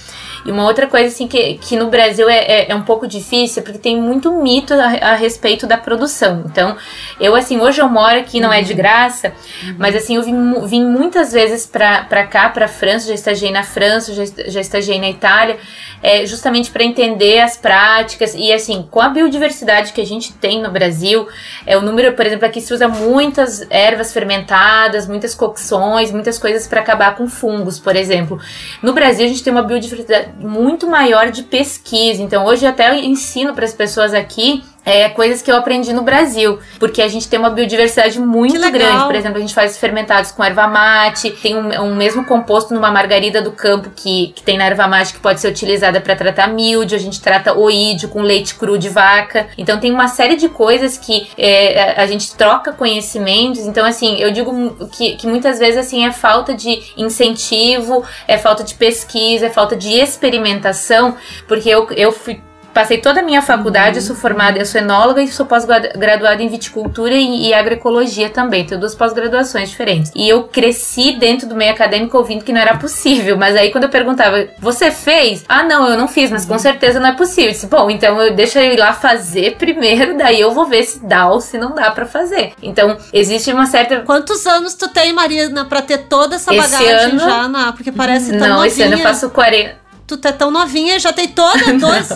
[0.46, 3.64] E uma outra coisa, assim, que, que no Brasil é, é, é um pouco difícil,
[3.64, 6.44] porque tem muito mito a, a, respeito da produção.
[6.46, 6.76] Então,
[7.20, 8.78] eu, assim, hoje eu moro aqui, não é de uhum.
[8.78, 9.76] graça, uhum.
[9.78, 13.64] mas, assim, eu vim, vim muitas vezes pra, pra cá, pra França, já estagiei na
[13.64, 15.58] França, já, já estagiei na Itália,
[16.04, 20.62] é, justamente para entender as práticas e assim, com a biodiversidade que a gente tem
[20.62, 21.28] no Brasil,
[21.66, 26.68] é o número, por exemplo, aqui se usa muitas ervas fermentadas, muitas cocções, muitas coisas
[26.68, 28.38] para acabar com fungos, por exemplo.
[28.82, 32.98] No Brasil a gente tem uma biodiversidade muito maior de pesquisa, então hoje eu até
[33.00, 37.28] ensino para as pessoas aqui é, coisas que eu aprendi no Brasil, porque a gente
[37.28, 39.06] tem uma biodiversidade muito grande.
[39.06, 42.92] Por exemplo, a gente faz fermentados com erva mate, tem um, um, mesmo composto numa
[42.92, 46.48] margarida do campo que, que tem na erva mate que pode ser utilizada para tratar
[46.48, 49.48] milho, a gente trata oídio com leite cru de vaca.
[49.58, 53.62] Então tem uma série de coisas que é, a gente troca conhecimentos.
[53.62, 58.64] Então, assim, eu digo que, que muitas vezes assim é falta de incentivo, é falta
[58.64, 61.16] de pesquisa, é falta de experimentação,
[61.48, 62.42] porque eu, eu fui
[62.74, 64.06] Passei toda a minha faculdade, uhum.
[64.06, 68.66] sou formada, eu sou enóloga e sou pós-graduada em viticultura e, e, agroecologia também.
[68.66, 70.12] Tenho duas pós-graduações diferentes.
[70.16, 73.38] E eu cresci dentro do meio acadêmico ouvindo que não era possível.
[73.38, 75.46] Mas aí quando eu perguntava, você fez?
[75.48, 77.50] Ah, não, eu não fiz, mas com certeza não é possível.
[77.50, 80.84] Eu disse, bom, então eu deixa eu ir lá fazer primeiro, daí eu vou ver
[80.84, 82.54] se dá ou se não dá para fazer.
[82.62, 84.00] Então, existe uma certa.
[84.00, 87.20] Quantos anos tu tem, Marina, pra ter toda essa esse bagagem ano...
[87.20, 87.72] já, na...
[87.74, 88.68] porque parece tão Não, novinha.
[88.68, 89.83] esse ano eu faço 40
[90.18, 92.10] tu tá tão novinha, já tem toda duas,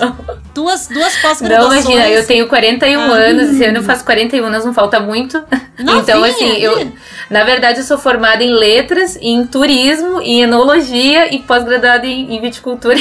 [0.54, 1.86] duas, duas pós-graduações.
[1.86, 3.16] Não, imagina, eu tenho 41 ah.
[3.16, 5.44] anos, esse ano eu faço 41 anos, não falta muito.
[5.80, 6.92] Novinha, então, assim, eu,
[7.30, 12.42] na verdade, eu sou formada em letras, em turismo, em enologia e pós-graduada em, em,
[12.42, 12.96] viticultura.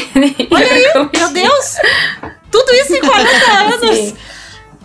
[0.51, 1.77] Olha aí, meu Deus!
[3.01, 3.97] 40 anos.
[3.97, 4.17] Sim.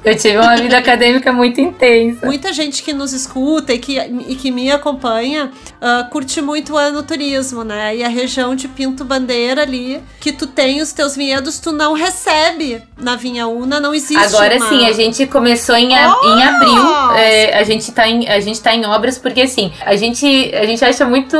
[0.03, 2.25] Eu tive uma vida acadêmica muito intensa.
[2.25, 6.77] Muita gente que nos escuta e que, e que me acompanha uh, curte muito o
[6.77, 7.95] anoturismo, né?
[7.95, 11.93] E a região de Pinto Bandeira ali, que tu tem os teus vinhedos, tu não
[11.93, 14.35] recebe na Vinha Una, não existe.
[14.35, 14.69] Agora uma...
[14.69, 17.15] sim, a gente começou em, a, em abril.
[17.15, 20.65] É, a, gente tá em, a gente tá em obras, porque assim, a gente, a
[20.65, 21.35] gente acha muito.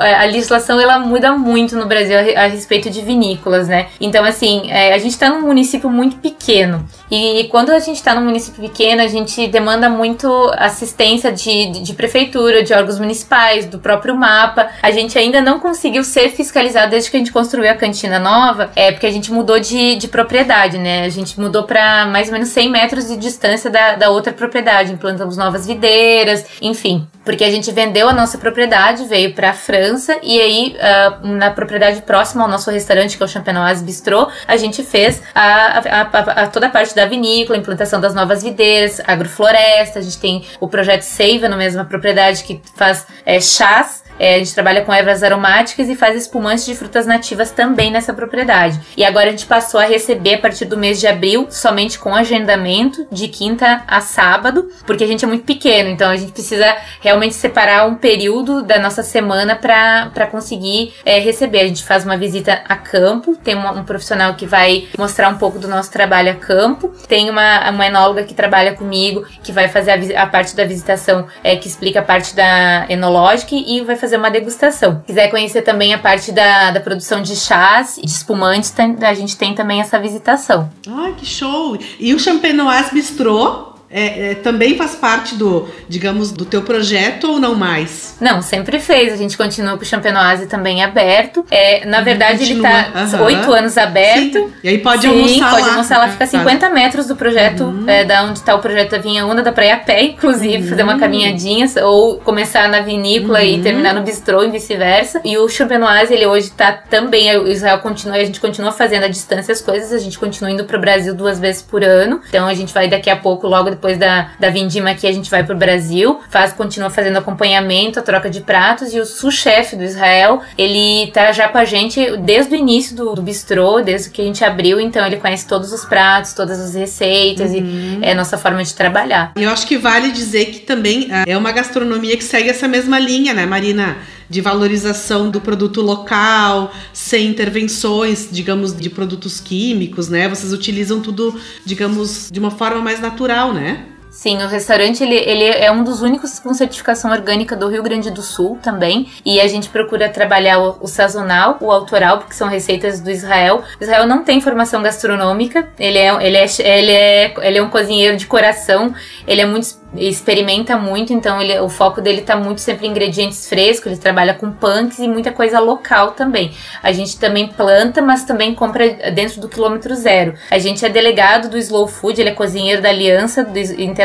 [0.00, 3.88] É, a legislação ela muda muito no Brasil a, a respeito de vinícolas, né?
[4.00, 6.88] Então, assim, é, a gente tá num município muito pequeno.
[7.10, 11.82] E quando a gente está num município pequeno, a gente demanda muito assistência de, de,
[11.82, 14.68] de, prefeitura, de órgãos municipais, do próprio mapa.
[14.82, 18.70] A gente ainda não conseguiu ser fiscalizado desde que a gente construiu a cantina nova,
[18.76, 21.04] é porque a gente mudou de, de propriedade, né?
[21.04, 24.92] A gente mudou para mais ou menos 100 metros de distância da, da outra propriedade,
[24.92, 30.18] implantamos novas videiras, enfim porque a gente vendeu a nossa propriedade, veio para a França
[30.22, 34.56] e aí uh, na propriedade próxima ao nosso restaurante, que é o Champenoise Bistrot, a
[34.56, 36.00] gente fez a, a,
[36.44, 40.68] a, toda a parte da vinícola, implantação das novas videiras, agrofloresta, a gente tem o
[40.68, 45.22] projeto Seiva na mesma propriedade que faz é, chás é, a gente trabalha com ervas
[45.22, 48.80] aromáticas e faz espumantes de frutas nativas também nessa propriedade.
[48.96, 52.14] E agora a gente passou a receber a partir do mês de abril somente com
[52.14, 56.76] agendamento de quinta a sábado, porque a gente é muito pequeno, então a gente precisa
[57.00, 61.60] realmente separar um período da nossa semana para conseguir é, receber.
[61.60, 65.38] A gente faz uma visita a campo, tem uma, um profissional que vai mostrar um
[65.38, 69.68] pouco do nosso trabalho a campo, tem uma, uma enóloga que trabalha comigo que vai
[69.68, 73.96] fazer a, a parte da visitação, é, que explica a parte da enológica e vai
[73.96, 75.02] fazer fazer uma degustação.
[75.06, 79.36] Quiser conhecer também a parte da, da produção de chás e de espumantes, a gente
[79.36, 80.70] tem também essa visitação.
[80.88, 81.78] Ai, que show!
[82.00, 87.40] E o Champenoise Bistrot é, é, também faz parte do, digamos, do teu projeto ou
[87.40, 88.16] não mais?
[88.20, 89.12] Não, sempre fez.
[89.12, 91.44] A gente continua com o Champenoise também aberto.
[91.50, 92.68] É, na verdade, continua.
[92.68, 93.54] ele tá oito uhum.
[93.54, 94.38] anos aberto.
[94.38, 94.52] Sim.
[94.62, 95.72] E aí pode Sim, almoçar pode lá.
[95.72, 96.08] almoçar lá.
[96.08, 97.88] Fica a 50 metros do projeto, uhum.
[97.88, 100.68] é, da onde está o projeto da Vinha Una, da Praia a pé, inclusive, uhum.
[100.68, 103.62] fazer uma caminhadinha, ou começar na vinícola e uhum.
[103.62, 105.20] terminar no bistrô e vice-versa.
[105.24, 109.08] E o Champenoise, ele hoje tá também, o Israel continua, a gente continua fazendo a
[109.08, 112.20] distância as coisas, a gente continua indo pro Brasil duas vezes por ano.
[112.28, 115.30] Então a gente vai daqui a pouco, logo depois da, da vindima aqui, a gente
[115.30, 119.84] vai pro Brasil, faz, continua fazendo acompanhamento, a troca de pratos, e o sous-chefe do
[119.84, 124.20] Israel, ele tá já com a gente desde o início do, do bistrô, desde que
[124.20, 128.00] a gente abriu, então ele conhece todos os pratos, todas as receitas uhum.
[128.02, 129.32] e é a nossa forma de trabalhar.
[129.36, 133.32] Eu acho que vale dizer que também é uma gastronomia que segue essa mesma linha,
[133.32, 133.96] né, Marina?
[134.28, 140.28] De valorização do produto local, sem intervenções, digamos, de produtos químicos, né?
[140.28, 143.86] Vocês utilizam tudo, digamos, de uma forma mais natural, né?
[144.18, 148.10] Sim, o restaurante ele, ele é um dos únicos com certificação orgânica do Rio Grande
[148.10, 149.08] do Sul também.
[149.24, 153.62] E a gente procura trabalhar o, o sazonal, o autoral, porque são receitas do Israel.
[153.80, 158.16] Israel não tem formação gastronômica, ele é, ele é, ele é, ele é um cozinheiro
[158.16, 158.92] de coração,
[159.24, 163.48] ele é muito experimenta muito, então ele, o foco dele tá muito sempre em ingredientes
[163.48, 166.52] frescos, ele trabalha com punks e muita coisa local também.
[166.82, 170.34] A gente também planta, mas também compra dentro do quilômetro zero.
[170.50, 173.58] A gente é delegado do Slow Food, ele é cozinheiro da Aliança do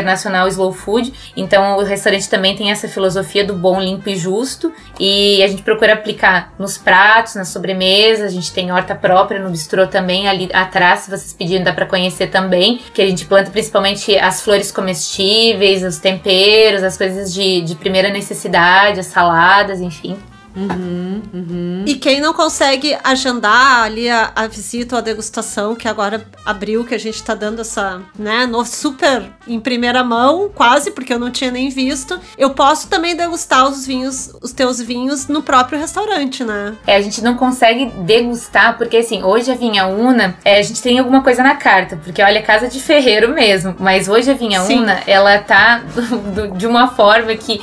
[0.04, 4.72] Internacional Slow Food, então o restaurante também tem essa filosofia do bom, limpo e justo,
[5.00, 9.50] e a gente procura aplicar nos pratos, nas sobremesas, a gente tem horta própria no
[9.50, 13.50] bistrô também, ali atrás, se vocês pedirem, dá para conhecer também, que a gente planta
[13.50, 20.18] principalmente as flores comestíveis, os temperos, as coisas de, de primeira necessidade, as saladas, enfim.
[20.56, 21.84] Uhum, uhum.
[21.86, 26.84] E quem não consegue agendar ali a, a, visita ou a degustação, que agora abriu,
[26.84, 31.18] que a gente tá dando essa, né, no super em primeira mão, quase, porque eu
[31.18, 35.78] não tinha nem visto, eu posso também degustar os vinhos, os teus vinhos no próprio
[35.78, 36.74] restaurante, né?
[36.86, 40.80] É, a gente não consegue degustar, porque assim, hoje a Vinha Una, é, a gente
[40.80, 44.34] tem alguma coisa na carta, porque olha, é casa de ferreiro mesmo, mas hoje a
[44.34, 44.82] Vinha Sim.
[44.82, 45.82] Una, ela tá
[46.56, 47.60] de uma forma que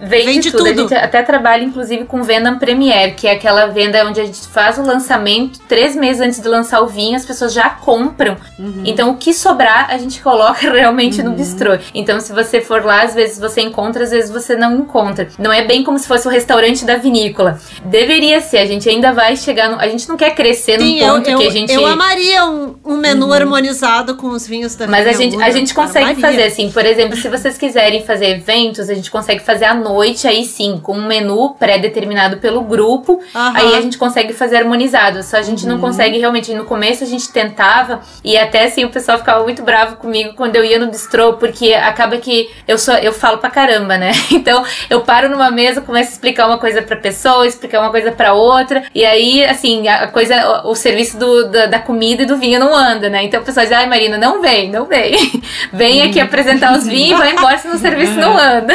[0.00, 0.64] Vende, Vende tudo.
[0.64, 0.80] tudo.
[0.80, 4.46] A gente até trabalha, inclusive, com venda Premier, que é aquela venda onde a gente
[4.48, 8.36] faz o lançamento, três meses antes de lançar o vinho, as pessoas já compram.
[8.58, 8.82] Uhum.
[8.84, 11.30] Então, o que sobrar, a gente coloca realmente uhum.
[11.30, 11.78] no bistrô.
[11.94, 15.28] Então, se você for lá, às vezes você encontra, às vezes você não encontra.
[15.38, 17.58] Não é bem como se fosse o restaurante da vinícola.
[17.84, 19.80] Deveria ser, a gente ainda vai chegar no...
[19.80, 21.72] A gente não quer crescer Sim, num ponto eu, que a gente...
[21.72, 23.32] Eu amaria um, um menu uhum.
[23.32, 27.16] harmonizado com os vinhos da Mas a gente, a gente consegue fazer, assim, por exemplo,
[27.16, 31.06] se vocês quiserem fazer eventos, a gente consegue fazer à noite, aí sim, com um
[31.06, 33.52] menu pré-determinado pelo grupo, Aham.
[33.56, 35.22] aí a gente consegue fazer harmonizado.
[35.22, 36.54] Só a gente não consegue realmente.
[36.54, 40.56] No começo a gente tentava, e até assim o pessoal ficava muito bravo comigo quando
[40.56, 44.12] eu ia no bistrô, porque acaba que eu sou, eu falo pra caramba, né?
[44.44, 48.12] Então eu paro numa mesa, começo a explicar uma coisa pra pessoa, explicar uma coisa
[48.12, 52.22] pra outra, e aí, assim, a a coisa, o, o serviço do, da, da comida
[52.22, 53.24] e do vinho não anda, né?
[53.24, 55.42] Então o pessoal diz, ai Marina, não vem, não vem.
[55.72, 58.74] vem aqui apresentar os vinhos e vai embora se o serviço não anda.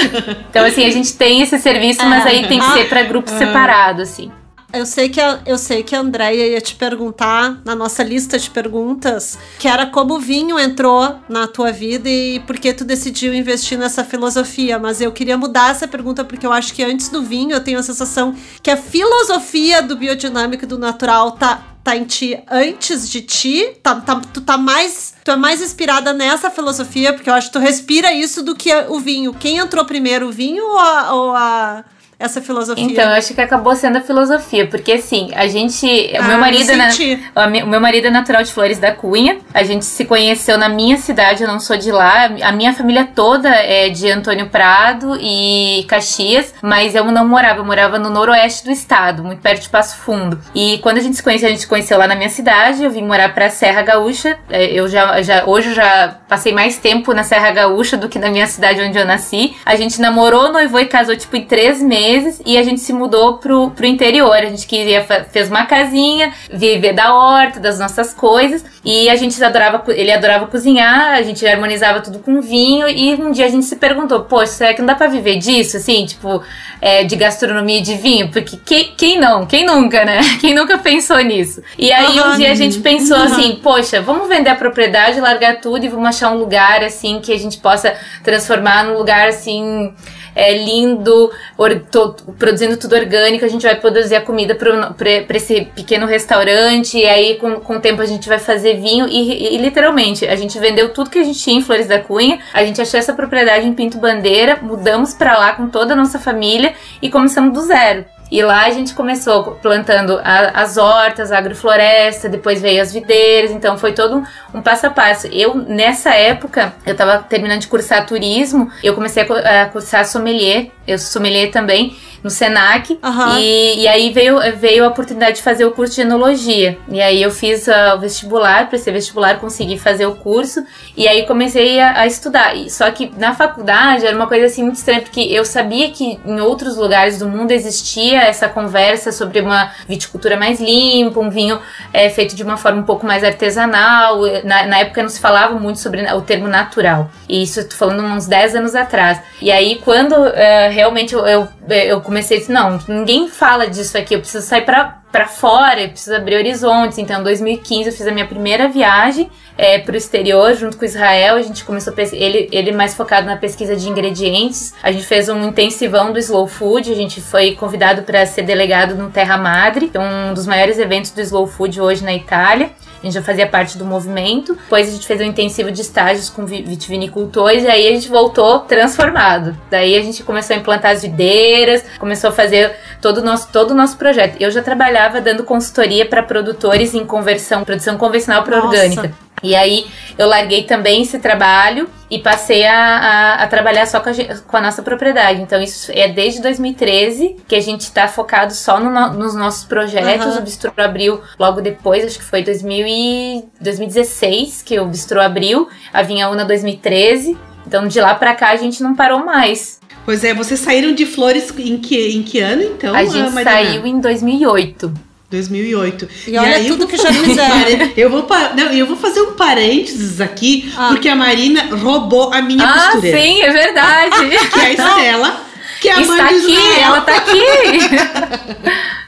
[0.49, 4.09] Então, assim, a gente tem esse serviço, mas aí tem que ser pra grupos separados,
[4.09, 4.31] assim.
[4.71, 8.37] Eu sei que a, eu sei que a Andrea ia te perguntar na nossa lista
[8.37, 12.83] de perguntas, que era como o vinho entrou na tua vida e por que tu
[12.85, 17.09] decidiu investir nessa filosofia, mas eu queria mudar essa pergunta porque eu acho que antes
[17.09, 21.65] do vinho eu tenho a sensação que a filosofia do biodinâmico e do natural tá
[21.83, 26.13] tá em ti antes de ti, tá, tá- tu tá mais tu é mais inspirada
[26.13, 29.33] nessa filosofia, porque eu acho que tu respira isso do que o vinho.
[29.33, 31.85] Quem entrou primeiro, o vinho ou a, ou a-
[32.19, 32.83] essa filosofia?
[32.83, 35.85] Então, eu acho que acabou sendo a filosofia, porque assim, a gente.
[36.13, 36.89] o Ah, meu marido, eu né?
[36.89, 37.23] senti.
[37.35, 39.37] O mi- o meu marido é natural de Flores da Cunha.
[39.53, 42.29] A gente se conheceu na minha cidade, eu não sou de lá.
[42.43, 47.65] A minha família toda é de Antônio Prado e Caxias, mas eu não morava, eu
[47.65, 50.39] morava no noroeste do estado, muito perto de Passo Fundo.
[50.53, 52.91] E quando a gente se conheceu, a gente se conheceu lá na minha cidade, eu
[52.91, 54.37] vim morar pra Serra Gaúcha.
[54.49, 58.19] É, Eu já, já hoje eu já passei mais tempo na Serra Gaúcha do que
[58.19, 59.55] na minha cidade onde eu nasci.
[59.65, 62.08] A gente namorou, noivou e casou tipo em três meses
[62.45, 64.35] e a gente se mudou pro, pro interior.
[64.35, 68.63] A gente queria fez uma casinha, viver da horta, das nossas coisas.
[68.83, 72.87] E a gente adorava, ele adorava cozinhar, a gente harmonizava tudo com vinho.
[72.87, 75.77] E um dia a gente se perguntou: Poxa, será que não dá pra viver disso?
[75.77, 76.41] Assim, tipo,
[76.81, 78.29] é, de gastronomia e de vinho?
[78.29, 79.45] Porque quem, quem não?
[79.45, 80.19] Quem nunca, né?
[80.39, 81.61] Quem nunca pensou nisso?
[81.77, 85.85] E aí um dia a gente pensou assim: Poxa, vamos vender a propriedade, largar tudo
[85.85, 87.93] e vamos achar um lugar assim que a gente possa
[88.23, 89.93] transformar num lugar assim
[90.39, 95.65] é, lindo, or- to- produzindo tudo orgânico, a gente vai produzir a comida para esse
[95.75, 99.57] pequeno restaurante, e aí com, com o tempo a gente vai fazer vinho, e, e
[99.57, 102.81] literalmente, a gente vendeu tudo que a gente tinha em Flores da Cunha, a gente
[102.81, 107.09] achou essa propriedade em Pinto Bandeira, mudamos para lá com toda a nossa família e
[107.09, 108.05] começamos do zero.
[108.31, 113.49] E lá a gente começou plantando a- as hortas, a agrofloresta, depois veio as videiras,
[113.51, 114.23] então foi todo
[114.53, 115.27] um, passo a passo.
[115.27, 120.67] Eu, nessa época, eu tava terminando de cursar turismo, eu comecei a, a cursar sommelier,
[120.87, 123.39] eu sou sommelier também, no Senac, Aham.
[123.39, 126.77] e, e aí veio, veio a oportunidade de fazer o curso de enologia.
[126.89, 130.63] E aí eu fiz ah, o vestibular, prestei vestibular, consegui fazer o curso,
[130.97, 132.55] e aí comecei a, a estudar.
[132.55, 136.19] E- Só que na faculdade era uma coisa assim muito estranha, porque eu sabia que
[136.25, 141.59] em outros lugares do mundo existia essa conversa sobre uma viticultura mais limpa, um vinho
[141.93, 144.21] é, feito de uma forma um pouco mais artesanal.
[144.43, 147.09] Na, na época não se falava muito sobre o termo natural.
[147.27, 149.19] E isso eu tô falando uns 10 anos atrás.
[149.41, 153.97] E aí, quando é, realmente eu, eu, eu comecei a dizer, não, ninguém fala disso
[153.97, 156.97] aqui, eu preciso sair pra, fora, eu preciso abrir horizontes.
[156.97, 161.35] Então, em 2015, eu fiz a minha primeira viagem é, pro exterior, junto com Israel.
[161.35, 164.73] A gente começou ele, ele mais focado na pesquisa de ingredientes.
[164.81, 166.91] A gente fez um intensivão do Slow Food.
[166.91, 171.21] A gente foi convidado para ser delegado no Terra Madre, um dos maiores eventos do
[171.21, 172.71] Slow Food hoje na Itália.
[173.01, 174.53] A gente já fazia parte do movimento.
[174.55, 178.09] Depois a gente fez um intensivo de estágios com vi- vitivinicultores e aí a gente
[178.09, 179.55] voltou transformado.
[179.69, 183.71] Daí a gente começou a implantar as videiras, começou a fazer todo o nosso, todo
[183.71, 184.35] o nosso projeto.
[184.39, 189.13] Eu já trabalhava dando consultoria para produtores em conversão, produção convencional para orgânica.
[189.41, 189.85] E aí
[190.17, 194.13] eu larguei também esse trabalho e passei a, a, a trabalhar só com a,
[194.47, 195.41] com a nossa propriedade.
[195.41, 199.63] Então isso é desde 2013 que a gente está focado só no no- nos nossos
[199.63, 200.25] projetos.
[200.25, 200.39] Aham.
[200.39, 205.67] O Bistrô abriu logo depois, acho que foi 2000 e 2016 que o Bistrô abriu.
[205.93, 207.37] A Vinha Una 2013.
[207.65, 209.79] Então de lá pra cá a gente não parou mais.
[210.05, 212.95] Pois é, vocês saíram de Flores em que, em que ano, então?
[212.95, 214.91] a gente saiu em 2008.
[215.29, 216.09] 2008.
[216.27, 217.91] E olha aí eu tudo vou que já fazer um fizeram.
[217.95, 220.87] Eu vou, não, eu vou fazer um parênteses aqui, Ah.
[220.89, 223.19] porque a Marina roubou a minha Ah, costureira.
[223.21, 224.15] sim, é verdade.
[224.51, 225.41] Que é a Estela,
[225.81, 226.81] que é a Está mãe aqui, Israel.
[226.81, 227.39] ela tá aqui.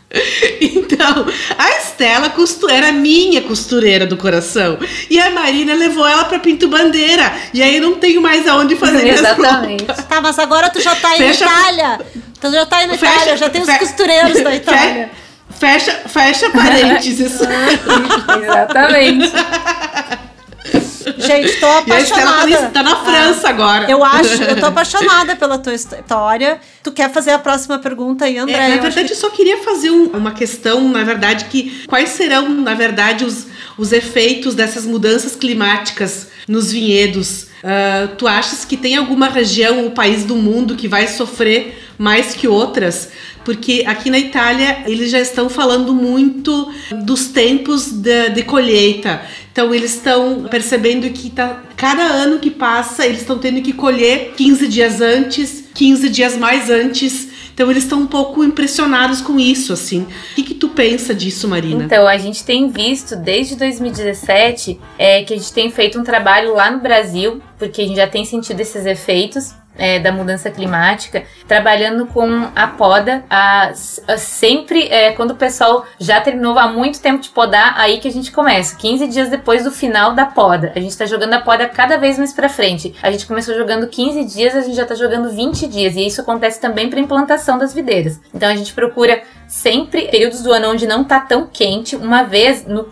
[0.60, 1.26] Então,
[1.58, 4.78] a Estela costu- era minha costureira do coração.
[5.10, 7.32] E a Marina levou ela pra Pinto Bandeira.
[7.54, 9.86] E aí eu não tenho mais aonde fazer minhas Exatamente.
[9.86, 12.02] Tá, mas agora tu já tá Fecha- em Itália.
[12.42, 15.10] Tu já tá indo na Fecha- Itália, já tem os costureiros da Itália.
[15.62, 17.34] Fecha, fecha parênteses.
[18.44, 19.32] Exatamente.
[21.18, 22.70] Gente, tô tá, apaixonada.
[22.74, 23.90] tá na França agora.
[23.90, 26.60] Eu acho, eu tô apaixonada pela tua história.
[26.82, 28.56] Tu quer fazer a próxima pergunta aí, André?
[28.56, 32.10] É, na Eu verdade, eu só queria fazer um- uma questão, na verdade, que quais
[32.10, 33.46] serão, na verdade, os,
[33.78, 37.48] os efeitos dessas mudanças climáticas nos vinhedos?
[37.64, 42.34] Ah, tu achas que tem alguma região ou país do mundo que vai sofrer mais
[42.34, 43.12] que outras,
[43.46, 46.68] porque aqui na Itália eles já estão falando muito
[47.06, 49.22] dos tempos de, de colheita.
[49.52, 54.34] Então eles estão percebendo que tá, cada ano que passa eles estão tendo que colher
[54.36, 57.30] 15 dias antes, 15 dias mais antes.
[57.54, 60.08] Então eles estão um pouco impressionados com isso, assim.
[60.32, 61.84] O que, que tu pensa disso, Marina?
[61.84, 66.56] Então, a gente tem visto desde 2017 é, que a gente tem feito um trabalho
[66.56, 71.24] lá no Brasil, porque a gente já tem sentido esses efeitos é, da mudança climática,
[71.48, 73.72] trabalhando com a poda, a,
[74.08, 78.08] a sempre é, quando o pessoal já terminou há muito tempo de podar, aí que
[78.08, 80.72] a gente começa, 15 dias depois do final da poda.
[80.76, 82.96] A gente tá jogando a poda cada vez mais para frente.
[83.02, 86.22] A gente começou jogando 15 dias, a gente já tá jogando 20 dias, e isso
[86.22, 88.20] acontece também para implantação das videiras.
[88.34, 89.22] Então a gente procura
[89.52, 91.94] sempre períodos do ano onde não tá tão quente.
[91.98, 92.88] Uma vez, no,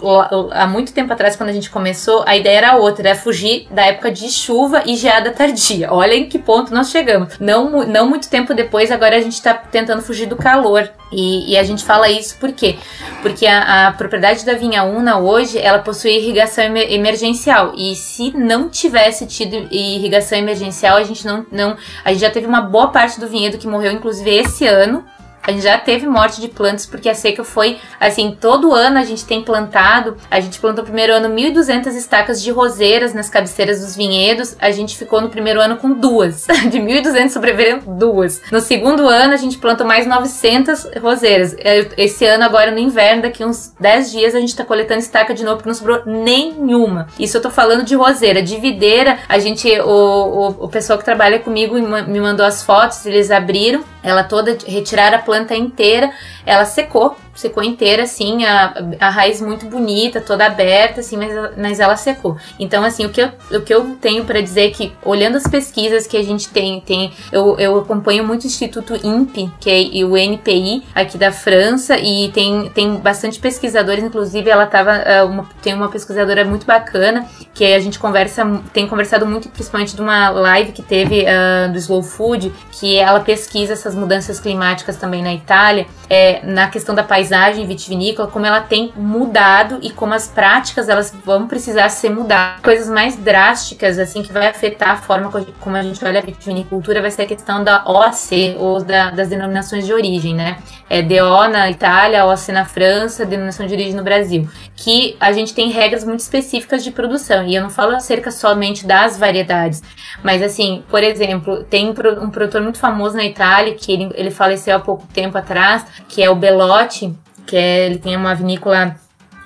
[0.52, 3.86] há muito tempo atrás, quando a gente começou, a ideia era outra, era fugir da
[3.86, 5.88] época de chuva e geada tardia.
[5.94, 7.40] Olha em que ponto nós chegamos.
[7.40, 10.92] Não, não muito tempo depois, agora a gente tá tentando fugir do calor.
[11.14, 12.78] E, e a gente fala isso por quê?
[13.22, 17.74] Porque a, a, propriedade da Vinha Una hoje, ela possui irrigação emergencial.
[17.78, 21.78] E se não tivesse tido irrigação emergencial, a gente não, não...
[22.04, 25.06] A gente já teve uma boa parte do vinhedo que morreu, inclusive esse ano,
[25.44, 29.04] a gente já teve morte de plantas porque a seca foi assim, todo ano a
[29.04, 33.96] gente tem plantado, a gente plantou primeiro ano 1.200 estacas de roseiras nas cabeceiras dos
[33.96, 38.42] vinhedos, a gente ficou no primeiro ano com duas, de 1.200 sobreviveram duas.
[38.52, 41.56] No segundo ano a gente plantou mais 900 roseiras.
[41.60, 45.34] É, esse ano agora no inverno, daqui uns 10 dias a gente tá coletando estaca
[45.34, 47.08] de novo porque não sobrou nenhuma.
[47.20, 51.06] Isso eu tô falando de roseira, de videira, a gente, o, o, o pessoal que
[51.06, 56.12] trabalha comigo me mandou as fotos, eles abriram, ela toda retiraram a planta inteira,
[56.46, 61.80] ela secou secou inteira, assim, a, a raiz muito bonita, toda aberta, assim, mas, mas
[61.80, 62.36] ela secou.
[62.60, 65.48] Então, assim, o que eu, o que eu tenho para dizer é que, olhando as
[65.48, 70.04] pesquisas que a gente tem, tem eu, eu acompanho muito o Instituto INPE, que é
[70.04, 75.50] o NPI, aqui da França, e tem, tem bastante pesquisadores, inclusive ela tava, é, uma,
[75.62, 80.30] tem uma pesquisadora muito bacana, que a gente conversa, tem conversado muito, principalmente de uma
[80.30, 85.34] live que teve uh, do Slow Food, que ela pesquisa essas mudanças climáticas também na
[85.34, 90.28] Itália, é, na questão da paisagem paisagem vitivinícola, como ela tem mudado e como as
[90.28, 92.62] práticas elas vão precisar ser mudadas.
[92.62, 97.02] Coisas mais drásticas, assim, que vai afetar a forma como a gente olha a vitivinicultura
[97.02, 100.58] vai ser a questão da OAC, ou da, das denominações de origem, né?
[100.90, 104.50] É DO na Itália, OAC na França, denominação de origem no Brasil.
[104.76, 107.46] Que a gente tem regras muito específicas de produção.
[107.46, 109.84] E eu não falo acerca somente das variedades,
[110.24, 114.76] mas assim, por exemplo, tem um produtor muito famoso na Itália, que ele, ele faleceu
[114.76, 117.14] há pouco tempo atrás, que é o Belotti,
[117.50, 118.96] que é, ele tem uma vinícola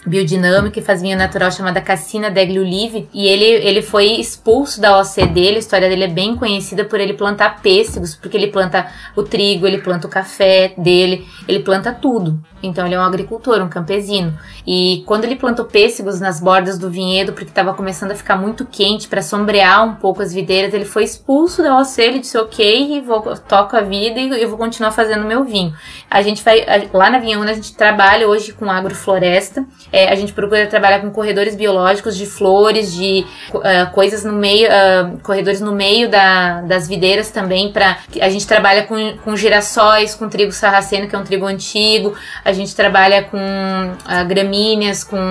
[0.05, 4.99] biodinâmica e faz vinho natural chamada Cassina degli Ulive e ele, ele foi expulso da
[4.99, 8.87] OC dele, a história dele é bem conhecida por ele plantar pêssegos, porque ele planta
[9.15, 12.39] o trigo, ele planta o café dele, ele planta tudo.
[12.61, 14.37] Então ele é um agricultor, um campesino.
[14.65, 18.65] E quando ele plantou pêssegos nas bordas do vinhedo, porque estava começando a ficar muito
[18.65, 23.01] quente para sombrear um pouco as videiras, ele foi expulso da OC, ele disse ok,
[23.01, 25.75] vou, toco a vida e eu vou continuar fazendo meu vinho.
[26.09, 30.15] A gente vai, lá na Vinha Una a gente trabalha hoje com agrofloresta, é, a
[30.15, 33.23] gente procura trabalhar com corredores biológicos de flores, de
[33.53, 38.47] uh, coisas no meio, uh, corredores no meio da, das videiras também, para a gente
[38.47, 43.21] trabalha com, com girassóis, com trigo sarraceno, que é um trigo antigo, a gente trabalha
[43.21, 45.21] com uh, gramíneas, com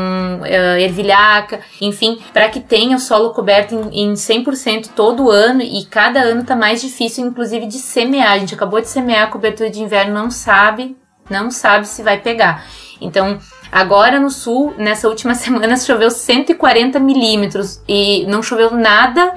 [0.78, 6.20] ervilhaca, enfim, para que tenha o solo coberto em, em 100% todo ano e cada
[6.20, 8.32] ano tá mais difícil, inclusive, de semear.
[8.32, 10.96] A gente acabou de semear a cobertura de inverno, não sabe,
[11.28, 12.64] não sabe se vai pegar.
[13.00, 13.40] Então,
[13.72, 19.34] agora no sul, nessa última semana, choveu 140 milímetros e não choveu nada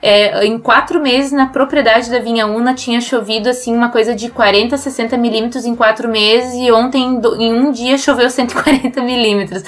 [0.00, 4.28] é, em quatro meses na propriedade da Vinha Una tinha chovido assim uma coisa de
[4.30, 9.62] 40, 60 milímetros em quatro meses e ontem em um dia choveu 140 milímetros.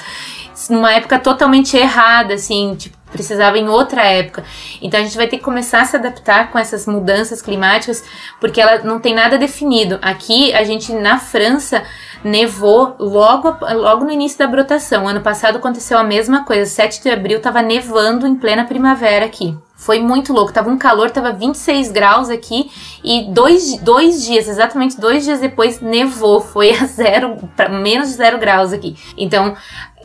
[0.69, 4.43] Numa época totalmente errada, assim, tipo, precisava em outra época.
[4.81, 8.03] Então a gente vai ter que começar a se adaptar com essas mudanças climáticas,
[8.39, 9.99] porque ela não tem nada definido.
[10.01, 11.83] Aqui a gente na França
[12.23, 15.07] nevou logo, logo no início da brotação.
[15.07, 16.65] Ano passado aconteceu a mesma coisa.
[16.65, 19.57] 7 de abril estava nevando em plena primavera aqui.
[19.81, 20.53] Foi muito louco.
[20.53, 22.69] Tava um calor, tava 26 graus aqui
[23.03, 26.39] e dois, dois dias, exatamente dois dias depois, nevou.
[26.39, 28.95] Foi a zero, pra, menos de zero graus aqui.
[29.17, 29.55] Então,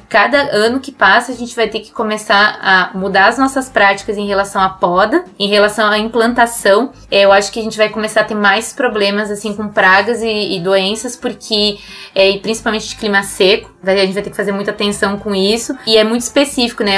[0.09, 4.17] cada ano que passa, a gente vai ter que começar a mudar as nossas práticas
[4.17, 6.93] em relação à poda, em relação à implantação.
[7.11, 10.23] É, eu acho que a gente vai começar a ter mais problemas assim com pragas
[10.23, 11.79] e, e doenças, porque,
[12.15, 15.35] é, e principalmente de clima seco, a gente vai ter que fazer muita atenção com
[15.35, 15.77] isso.
[15.87, 16.97] E é muito específico, né?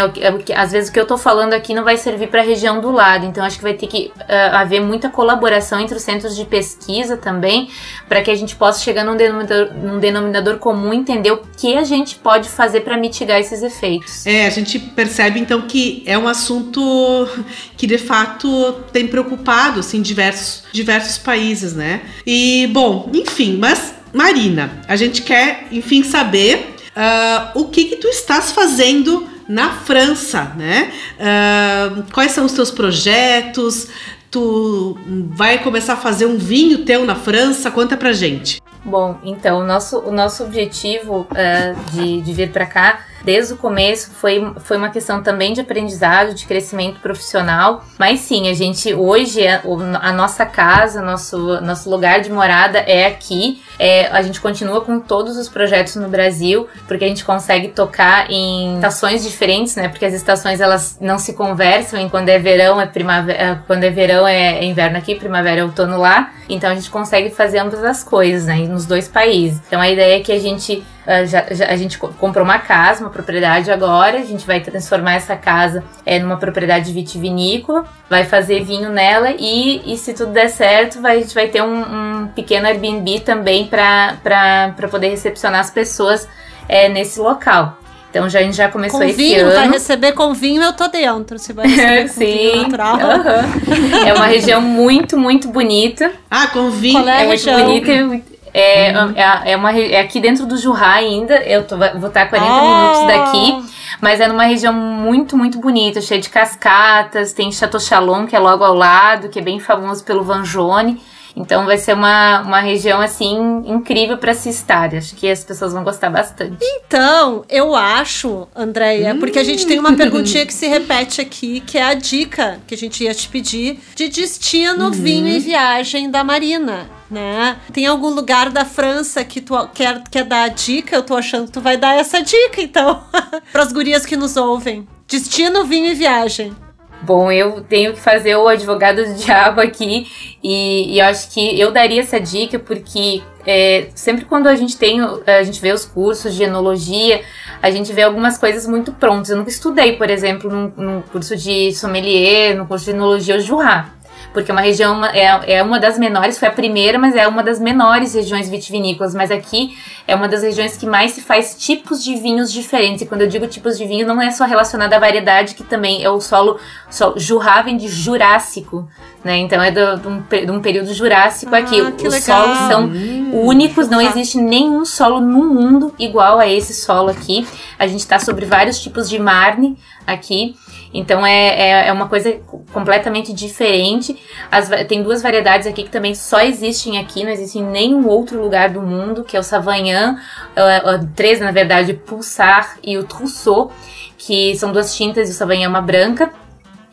[0.57, 2.91] Às vezes o que eu tô falando aqui não vai servir para a região do
[2.91, 3.27] lado.
[3.27, 7.17] Então acho que vai ter que uh, haver muita colaboração entre os centros de pesquisa
[7.17, 7.71] também,
[8.09, 11.85] para que a gente possa chegar num denominador, num denominador comum, entender o que a
[11.85, 14.27] gente pode fazer para mitigar esses efeitos.
[14.27, 17.29] É, a gente percebe então que é um assunto
[17.77, 22.03] que de fato tem preocupado assim diversos diversos países, né?
[22.27, 28.09] E bom, enfim, mas Marina, a gente quer, enfim, saber uh, o que que tu
[28.09, 30.93] estás fazendo na França, né?
[31.19, 33.89] Uh, quais são os teus projetos?
[34.31, 34.97] Tu
[35.31, 37.70] vai começar a fazer um vinho teu na França?
[37.70, 38.61] Conta pra gente.
[38.85, 43.57] Bom, então o nosso, o nosso objetivo uh, de, de vir para cá desde o
[43.57, 47.85] começo foi, foi uma questão também de aprendizado, de crescimento profissional.
[47.99, 49.62] Mas sim, a gente hoje, a,
[50.01, 53.62] a nossa casa, nosso, nosso lugar de morada é aqui.
[53.79, 58.31] É, a gente continua com todos os projetos no Brasil, porque a gente consegue tocar
[58.31, 59.89] em estações diferentes, né?
[59.89, 63.85] Porque as estações elas não se conversam, em quando é verão é primavera, é, quando
[63.85, 66.33] é verão é inverno aqui, primavera é outono lá.
[66.49, 68.57] Então a gente consegue fazer ambas as coisas, né?
[68.57, 69.61] Nos dois países.
[69.66, 70.85] Então a ideia é que a gente
[71.27, 75.35] já, já, a gente comprou uma casa, uma propriedade agora, a gente vai transformar essa
[75.37, 81.01] casa é, numa propriedade vitivinícola, vai fazer vinho nela e, e se tudo der certo,
[81.01, 86.29] vai, a gente vai ter um, um pequeno Airbnb também para poder recepcionar as pessoas
[86.69, 87.79] é, nesse local.
[88.11, 89.55] Então já, a gente já começou com esse vinho, ano.
[89.55, 91.39] Vai receber com vinho, eu tô dentro.
[91.39, 92.97] Se vai receber Sim, vinho natural.
[92.97, 94.07] Uhum.
[94.07, 96.13] é uma região muito, muito bonita.
[96.31, 97.07] Ah, com vinho.
[97.09, 98.38] é, é muito bonita.
[98.53, 99.13] É, uhum.
[99.17, 101.37] é, é, uma, é aqui dentro do Jurá ainda.
[101.43, 102.65] Eu tô, vou estar 40 oh.
[102.65, 103.79] minutos daqui.
[104.01, 107.33] Mas é numa região muito, muito bonita, cheia de cascatas.
[107.33, 111.01] Tem Chateau Chalon, que é logo ao lado, que é bem famoso pelo Vanjone.
[111.37, 114.95] Então vai ser uma, uma região assim incrível para se estar.
[114.95, 116.59] Acho que as pessoas vão gostar bastante.
[116.62, 119.18] Então, eu acho, Andréia, hum.
[119.18, 122.74] porque a gente tem uma perguntinha que se repete aqui, que é a dica que
[122.74, 124.91] a gente ia te pedir de destino, uhum.
[124.91, 126.89] vinho e viagem da Marina.
[127.11, 127.57] Né?
[127.72, 130.95] Tem algum lugar da França que tu quer, quer dar a dica?
[130.95, 133.03] Eu tô achando que tu vai dar essa dica, então,
[133.51, 134.87] para as gurias que nos ouvem.
[135.07, 136.55] Destino, vinho e viagem.
[137.01, 140.07] Bom, eu tenho que fazer o advogado do diabo aqui
[140.43, 145.01] e, e acho que eu daria essa dica porque é, sempre quando a gente tem,
[145.01, 147.23] a gente vê os cursos de enologia,
[147.63, 149.31] a gente vê algumas coisas muito prontas.
[149.31, 153.41] Eu nunca estudei, por exemplo, num, num curso de sommelier, no curso de enologia, o
[153.41, 153.98] Jurra
[154.39, 157.43] porque é uma região é, é uma das menores, foi a primeira, mas é uma
[157.43, 159.12] das menores regiões vitivinícolas.
[159.12, 159.76] Mas aqui
[160.07, 163.03] é uma das regiões que mais se faz tipos de vinhos diferentes.
[163.03, 166.05] E quando eu digo tipos de vinho, não é só relacionado à variedade, que também
[166.05, 166.59] é o solo,
[166.89, 168.89] solo Jurá vem de Jurássico,
[169.25, 169.39] né?
[169.39, 171.81] Então é do, um, de um período Jurássico ah, aqui.
[171.81, 172.21] Os legal.
[172.21, 177.47] solos são hum, únicos, não existe nenhum solo no mundo igual a esse solo aqui.
[177.79, 180.55] A gente está sobre vários tipos de marne aqui.
[180.93, 182.41] Então é, é, é, uma coisa
[182.73, 184.16] completamente diferente.
[184.51, 188.41] As, tem duas variedades aqui que também só existem aqui, não existem em nenhum outro
[188.41, 193.05] lugar do mundo, que é o Savagnin, uh, uh, três na verdade, Pulsar e o
[193.05, 193.71] Trousseau,
[194.16, 196.33] que são duas tintas e o Savagnin é uma branca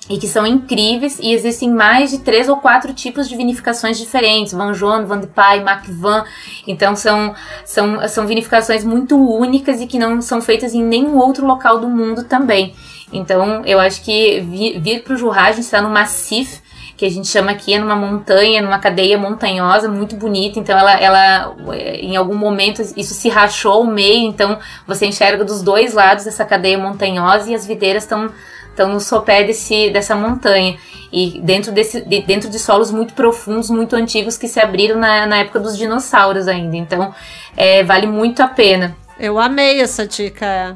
[0.09, 4.53] e que são incríveis e existem mais de três ou quatro tipos de vinificações diferentes,
[4.53, 6.23] Van Joan, Van de Pai, Mac Van,
[6.67, 7.33] então são,
[7.65, 11.89] são, são vinificações muito únicas e que não são feitas em nenhum outro local do
[11.89, 12.75] mundo também.
[13.11, 16.59] Então, eu acho que vir, vir para o Jurra, a gente está no Massif,
[16.97, 20.59] que a gente chama aqui, é numa montanha, numa cadeia montanhosa, muito bonita.
[20.59, 21.55] Então, ela, ela
[21.99, 26.45] em algum momento, isso se rachou ao meio, então você enxerga dos dois lados dessa
[26.45, 28.31] cadeia montanhosa e as videiras estão
[28.75, 30.77] estão no sopé desse, dessa montanha
[31.11, 35.25] e dentro, desse, de, dentro de solos muito profundos, muito antigos que se abriram na,
[35.25, 36.75] na época dos dinossauros ainda.
[36.75, 37.15] Então,
[37.55, 38.95] é, vale muito a pena.
[39.17, 40.75] Eu amei essa dica.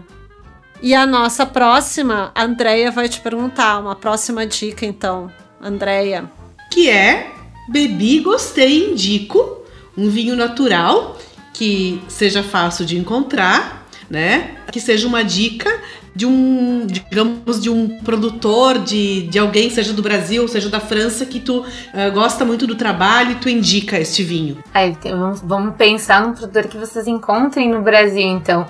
[0.81, 5.29] E a nossa próxima, a Andrea vai te perguntar, uma próxima dica então,
[5.61, 6.31] Andrea.
[6.71, 7.31] Que é
[7.67, 9.63] bebi, gostei, indico,
[9.97, 11.17] um vinho natural
[11.53, 14.55] que seja fácil de encontrar, né?
[14.71, 15.69] Que seja uma dica
[16.15, 21.25] de um, digamos, de um produtor, de, de alguém, seja do Brasil, seja da França,
[21.25, 24.57] que tu uh, gosta muito do trabalho e tu indica este vinho.
[24.73, 28.65] Aí, vamos, vamos pensar num produtor que vocês encontrem no Brasil, então.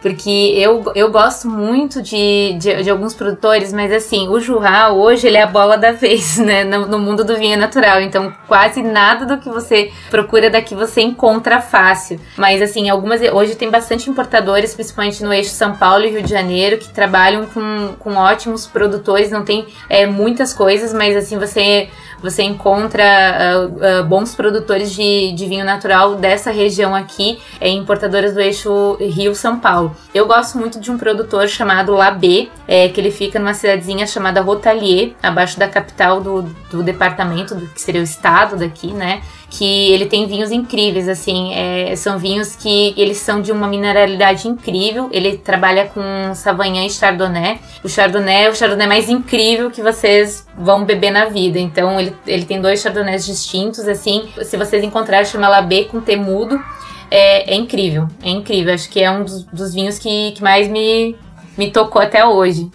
[0.00, 5.26] Porque eu, eu gosto muito de, de, de, alguns produtores, mas assim, o Jurra hoje
[5.26, 6.64] ele é a bola da vez, né?
[6.64, 8.00] No, no, mundo do vinho natural.
[8.00, 12.18] Então, quase nada do que você procura daqui você encontra fácil.
[12.36, 13.20] Mas assim, algumas.
[13.20, 17.46] Hoje tem bastante importadores, principalmente no eixo São Paulo e Rio de Janeiro, que trabalham
[17.46, 19.30] com, com ótimos produtores.
[19.30, 21.88] Não tem é, muitas coisas, mas assim, você
[22.22, 28.34] você encontra uh, uh, bons produtores de, de vinho natural dessa região aqui, é, importadoras
[28.34, 29.89] do eixo Rio-São Paulo.
[30.14, 34.40] Eu gosto muito de um produtor chamado Labé, é, que ele fica numa cidadezinha chamada
[34.40, 39.22] Rotalier, abaixo da capital do, do departamento, do que seria o estado daqui, né?
[39.50, 44.46] que ele tem vinhos incríveis, assim, é, são vinhos que eles são de uma mineralidade
[44.46, 45.08] incrível.
[45.12, 46.00] Ele trabalha com
[46.34, 47.58] Sauvignon e Chardonnay.
[47.82, 51.58] O Chardonnay é o Chardonnay mais incrível que vocês vão beber na vida.
[51.58, 54.28] Então ele, ele tem dois Chardonnays distintos, assim.
[54.42, 56.62] Se vocês encontrarem, chama Labé com temudo.
[57.10, 58.72] É, é, incrível, é incrível.
[58.72, 61.16] Acho que é um dos, dos vinhos que, que mais me,
[61.58, 62.70] me tocou até hoje.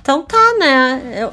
[0.00, 1.18] Então tá, né?
[1.22, 1.32] Eu...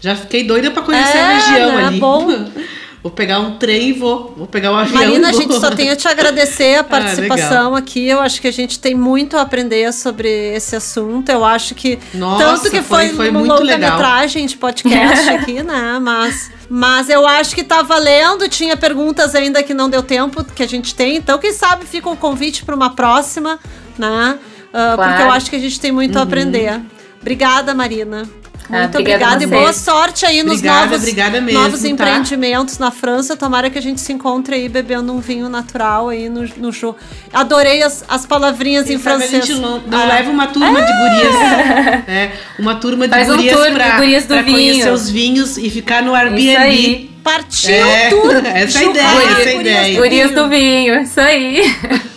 [0.00, 1.84] Já fiquei doida para conhecer é, a região né?
[1.86, 2.00] ali.
[2.00, 2.28] Bom.
[3.04, 4.94] Vou pegar um trem e vou, vou pegar um avião.
[4.94, 8.08] Marina, a gente só tem a te agradecer a ah, participação ah, aqui.
[8.08, 11.28] Eu acho que a gente tem muito a aprender sobre esse assunto.
[11.28, 15.98] Eu acho que Nossa, tanto que foi, foi, foi uma longa-metragem de podcast aqui, né?
[16.00, 18.48] Mas, mas eu acho que tá valendo.
[18.48, 21.16] Tinha perguntas ainda que não deu tempo, que a gente tem.
[21.16, 23.60] Então, quem sabe fica um convite para uma próxima,
[23.98, 24.38] né?
[24.38, 24.96] Uh, claro.
[24.96, 26.22] Porque eu acho que a gente tem muito uhum.
[26.22, 26.80] a aprender.
[27.20, 28.26] Obrigada, Marina.
[28.70, 31.88] Ah, Muito obrigada, obrigada e boa sorte aí nos obrigada, novos, obrigada mesmo, novos tá?
[31.88, 33.36] empreendimentos na França.
[33.36, 36.96] Tomara que a gente se encontre aí bebendo um vinho natural aí no, no show.
[37.32, 39.34] Adorei as, as palavrinhas Quem em francês.
[39.34, 40.06] A gente não, não ah.
[40.06, 40.84] leva uma turma é.
[40.84, 41.34] de gurias.
[42.06, 44.56] É, uma turma de Faz gurias um de gurias do pra vinho.
[44.56, 47.10] conhecer os vinhos e ficar no Airbnb.
[47.22, 48.46] Partiu é, tudo.
[48.46, 49.98] Essa é a ideia, essa é a ideia.
[49.98, 51.62] Gurias do vinho, isso aí.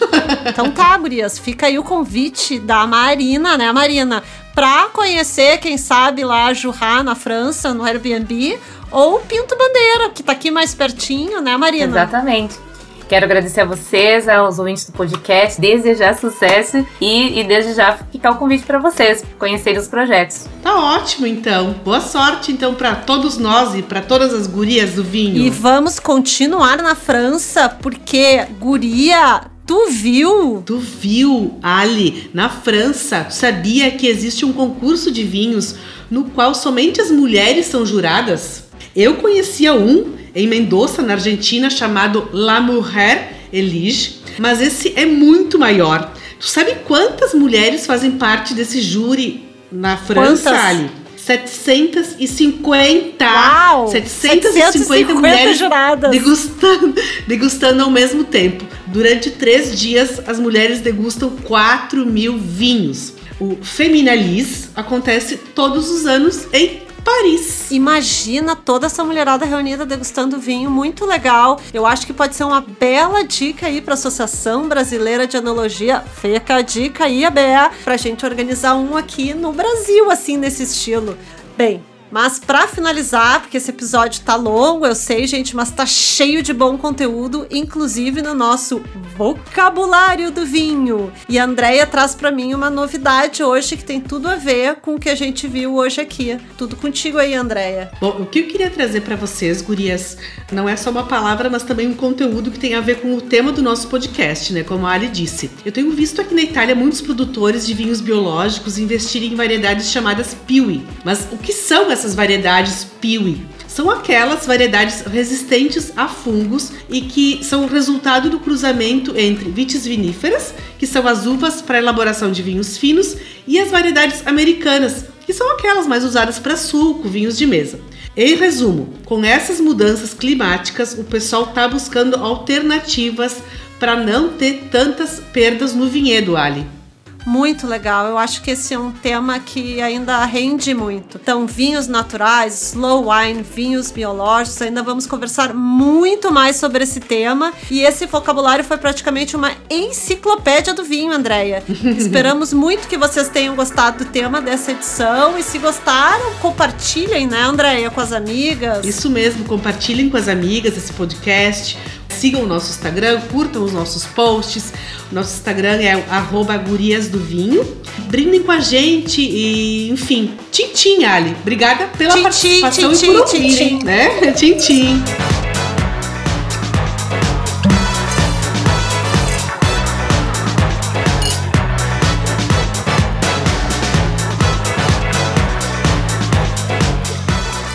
[0.49, 4.23] Então tá, gurias, fica aí o convite da Marina, né, Marina?
[4.55, 8.57] Pra conhecer, quem sabe, lá Jurá, na França, no Airbnb,
[8.89, 11.85] ou Pinto Bandeira, que tá aqui mais pertinho, né, Marina?
[11.85, 12.67] Exatamente.
[13.07, 18.31] Quero agradecer a vocês, aos ouvintes do podcast, desejar sucesso e, e desde já ficar
[18.31, 20.45] o convite para vocês conhecerem os projetos.
[20.61, 21.73] Tá ótimo, então.
[21.85, 25.37] Boa sorte, então, para todos nós e para todas as gurias do vinho.
[25.37, 30.63] E vamos continuar na França, porque guria Tu viu?
[30.65, 35.75] Tu viu, Ali, na França, sabia que existe um concurso de vinhos
[36.09, 38.63] no qual somente as mulheres são juradas?
[38.95, 45.59] Eu conhecia um em Mendoza, na Argentina, chamado La Mujer Elige, mas esse é muito
[45.59, 46.13] maior.
[46.39, 50.65] Tu sabe quantas mulheres fazem parte desse júri na França, quantas?
[50.65, 50.89] Ali?
[51.17, 53.25] 750.
[53.25, 53.89] Uau!
[53.89, 56.11] 750, 750 mulheres juradas.
[56.11, 56.95] Degustando,
[57.27, 58.63] degustando ao mesmo tempo.
[58.87, 63.13] Durante três dias, as mulheres degustam 4 mil vinhos.
[63.39, 67.71] O Feminalis acontece todos os anos em Paris.
[67.71, 71.57] Imagina toda essa mulherada reunida degustando vinho, muito legal.
[71.73, 76.03] Eu acho que pode ser uma bela dica aí para a Associação Brasileira de Enologia.
[76.21, 80.35] Fica a dica aí, a BA, para a gente organizar um aqui no Brasil, assim,
[80.35, 81.17] nesse estilo.
[81.57, 81.81] Bem,
[82.11, 86.53] mas para finalizar, porque esse episódio tá longo, eu sei, gente, mas tá cheio de
[86.53, 88.81] bom conteúdo, inclusive no nosso
[89.17, 91.11] vocabulário do vinho.
[91.27, 94.95] E a Andrea traz para mim uma novidade hoje que tem tudo a ver com
[94.95, 96.37] o que a gente viu hoje aqui.
[96.57, 97.91] Tudo contigo aí, Andrea.
[97.99, 100.17] Bom, o que eu queria trazer para vocês, gurias,
[100.51, 103.21] não é só uma palavra, mas também um conteúdo que tem a ver com o
[103.21, 104.63] tema do nosso podcast, né?
[104.63, 105.51] Como a Ali disse.
[105.65, 110.35] Eu tenho visto aqui na Itália muitos produtores de vinhos biológicos investirem em variedades chamadas
[110.47, 110.85] Piwi.
[111.03, 113.45] Mas o que são essas variedades Piwi?
[113.67, 119.85] São aquelas variedades resistentes a fungos e que são o resultado do cruzamento entre vitis
[119.85, 125.33] viníferas, que são as uvas para elaboração de vinhos finos, e as variedades americanas, que
[125.33, 127.79] são aquelas mais usadas para suco, vinhos de mesa.
[128.15, 133.37] Em resumo, com essas mudanças climáticas, o pessoal está buscando alternativas
[133.79, 136.76] para não ter tantas perdas no vinhedo, Ali.
[137.25, 138.07] Muito legal.
[138.07, 141.19] Eu acho que esse é um tema que ainda rende muito.
[141.21, 147.53] Então, vinhos naturais, slow wine, vinhos biológicos, ainda vamos conversar muito mais sobre esse tema.
[147.69, 151.63] E esse vocabulário foi praticamente uma enciclopédia do vinho, Andréia.
[151.97, 155.37] Esperamos muito que vocês tenham gostado do tema dessa edição.
[155.37, 158.85] E se gostaram, compartilhem, né, Andréia, com as amigas.
[158.85, 161.77] Isso mesmo, compartilhem com as amigas esse podcast
[162.09, 164.73] Sigam o nosso Instagram, curtam os nossos posts.
[165.11, 167.65] Nosso Instagram é arroba gurias do vinho.
[168.09, 171.35] Brindem com a gente e, enfim, tchim, Ali.
[171.41, 174.31] Obrigada pela tchim, participação tchim, e por tchim, ouvirem, né?
[174.33, 175.03] Tchim, tchim.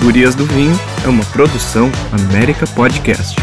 [0.03, 3.37] Gurias do Vinho é uma produção América Podcast.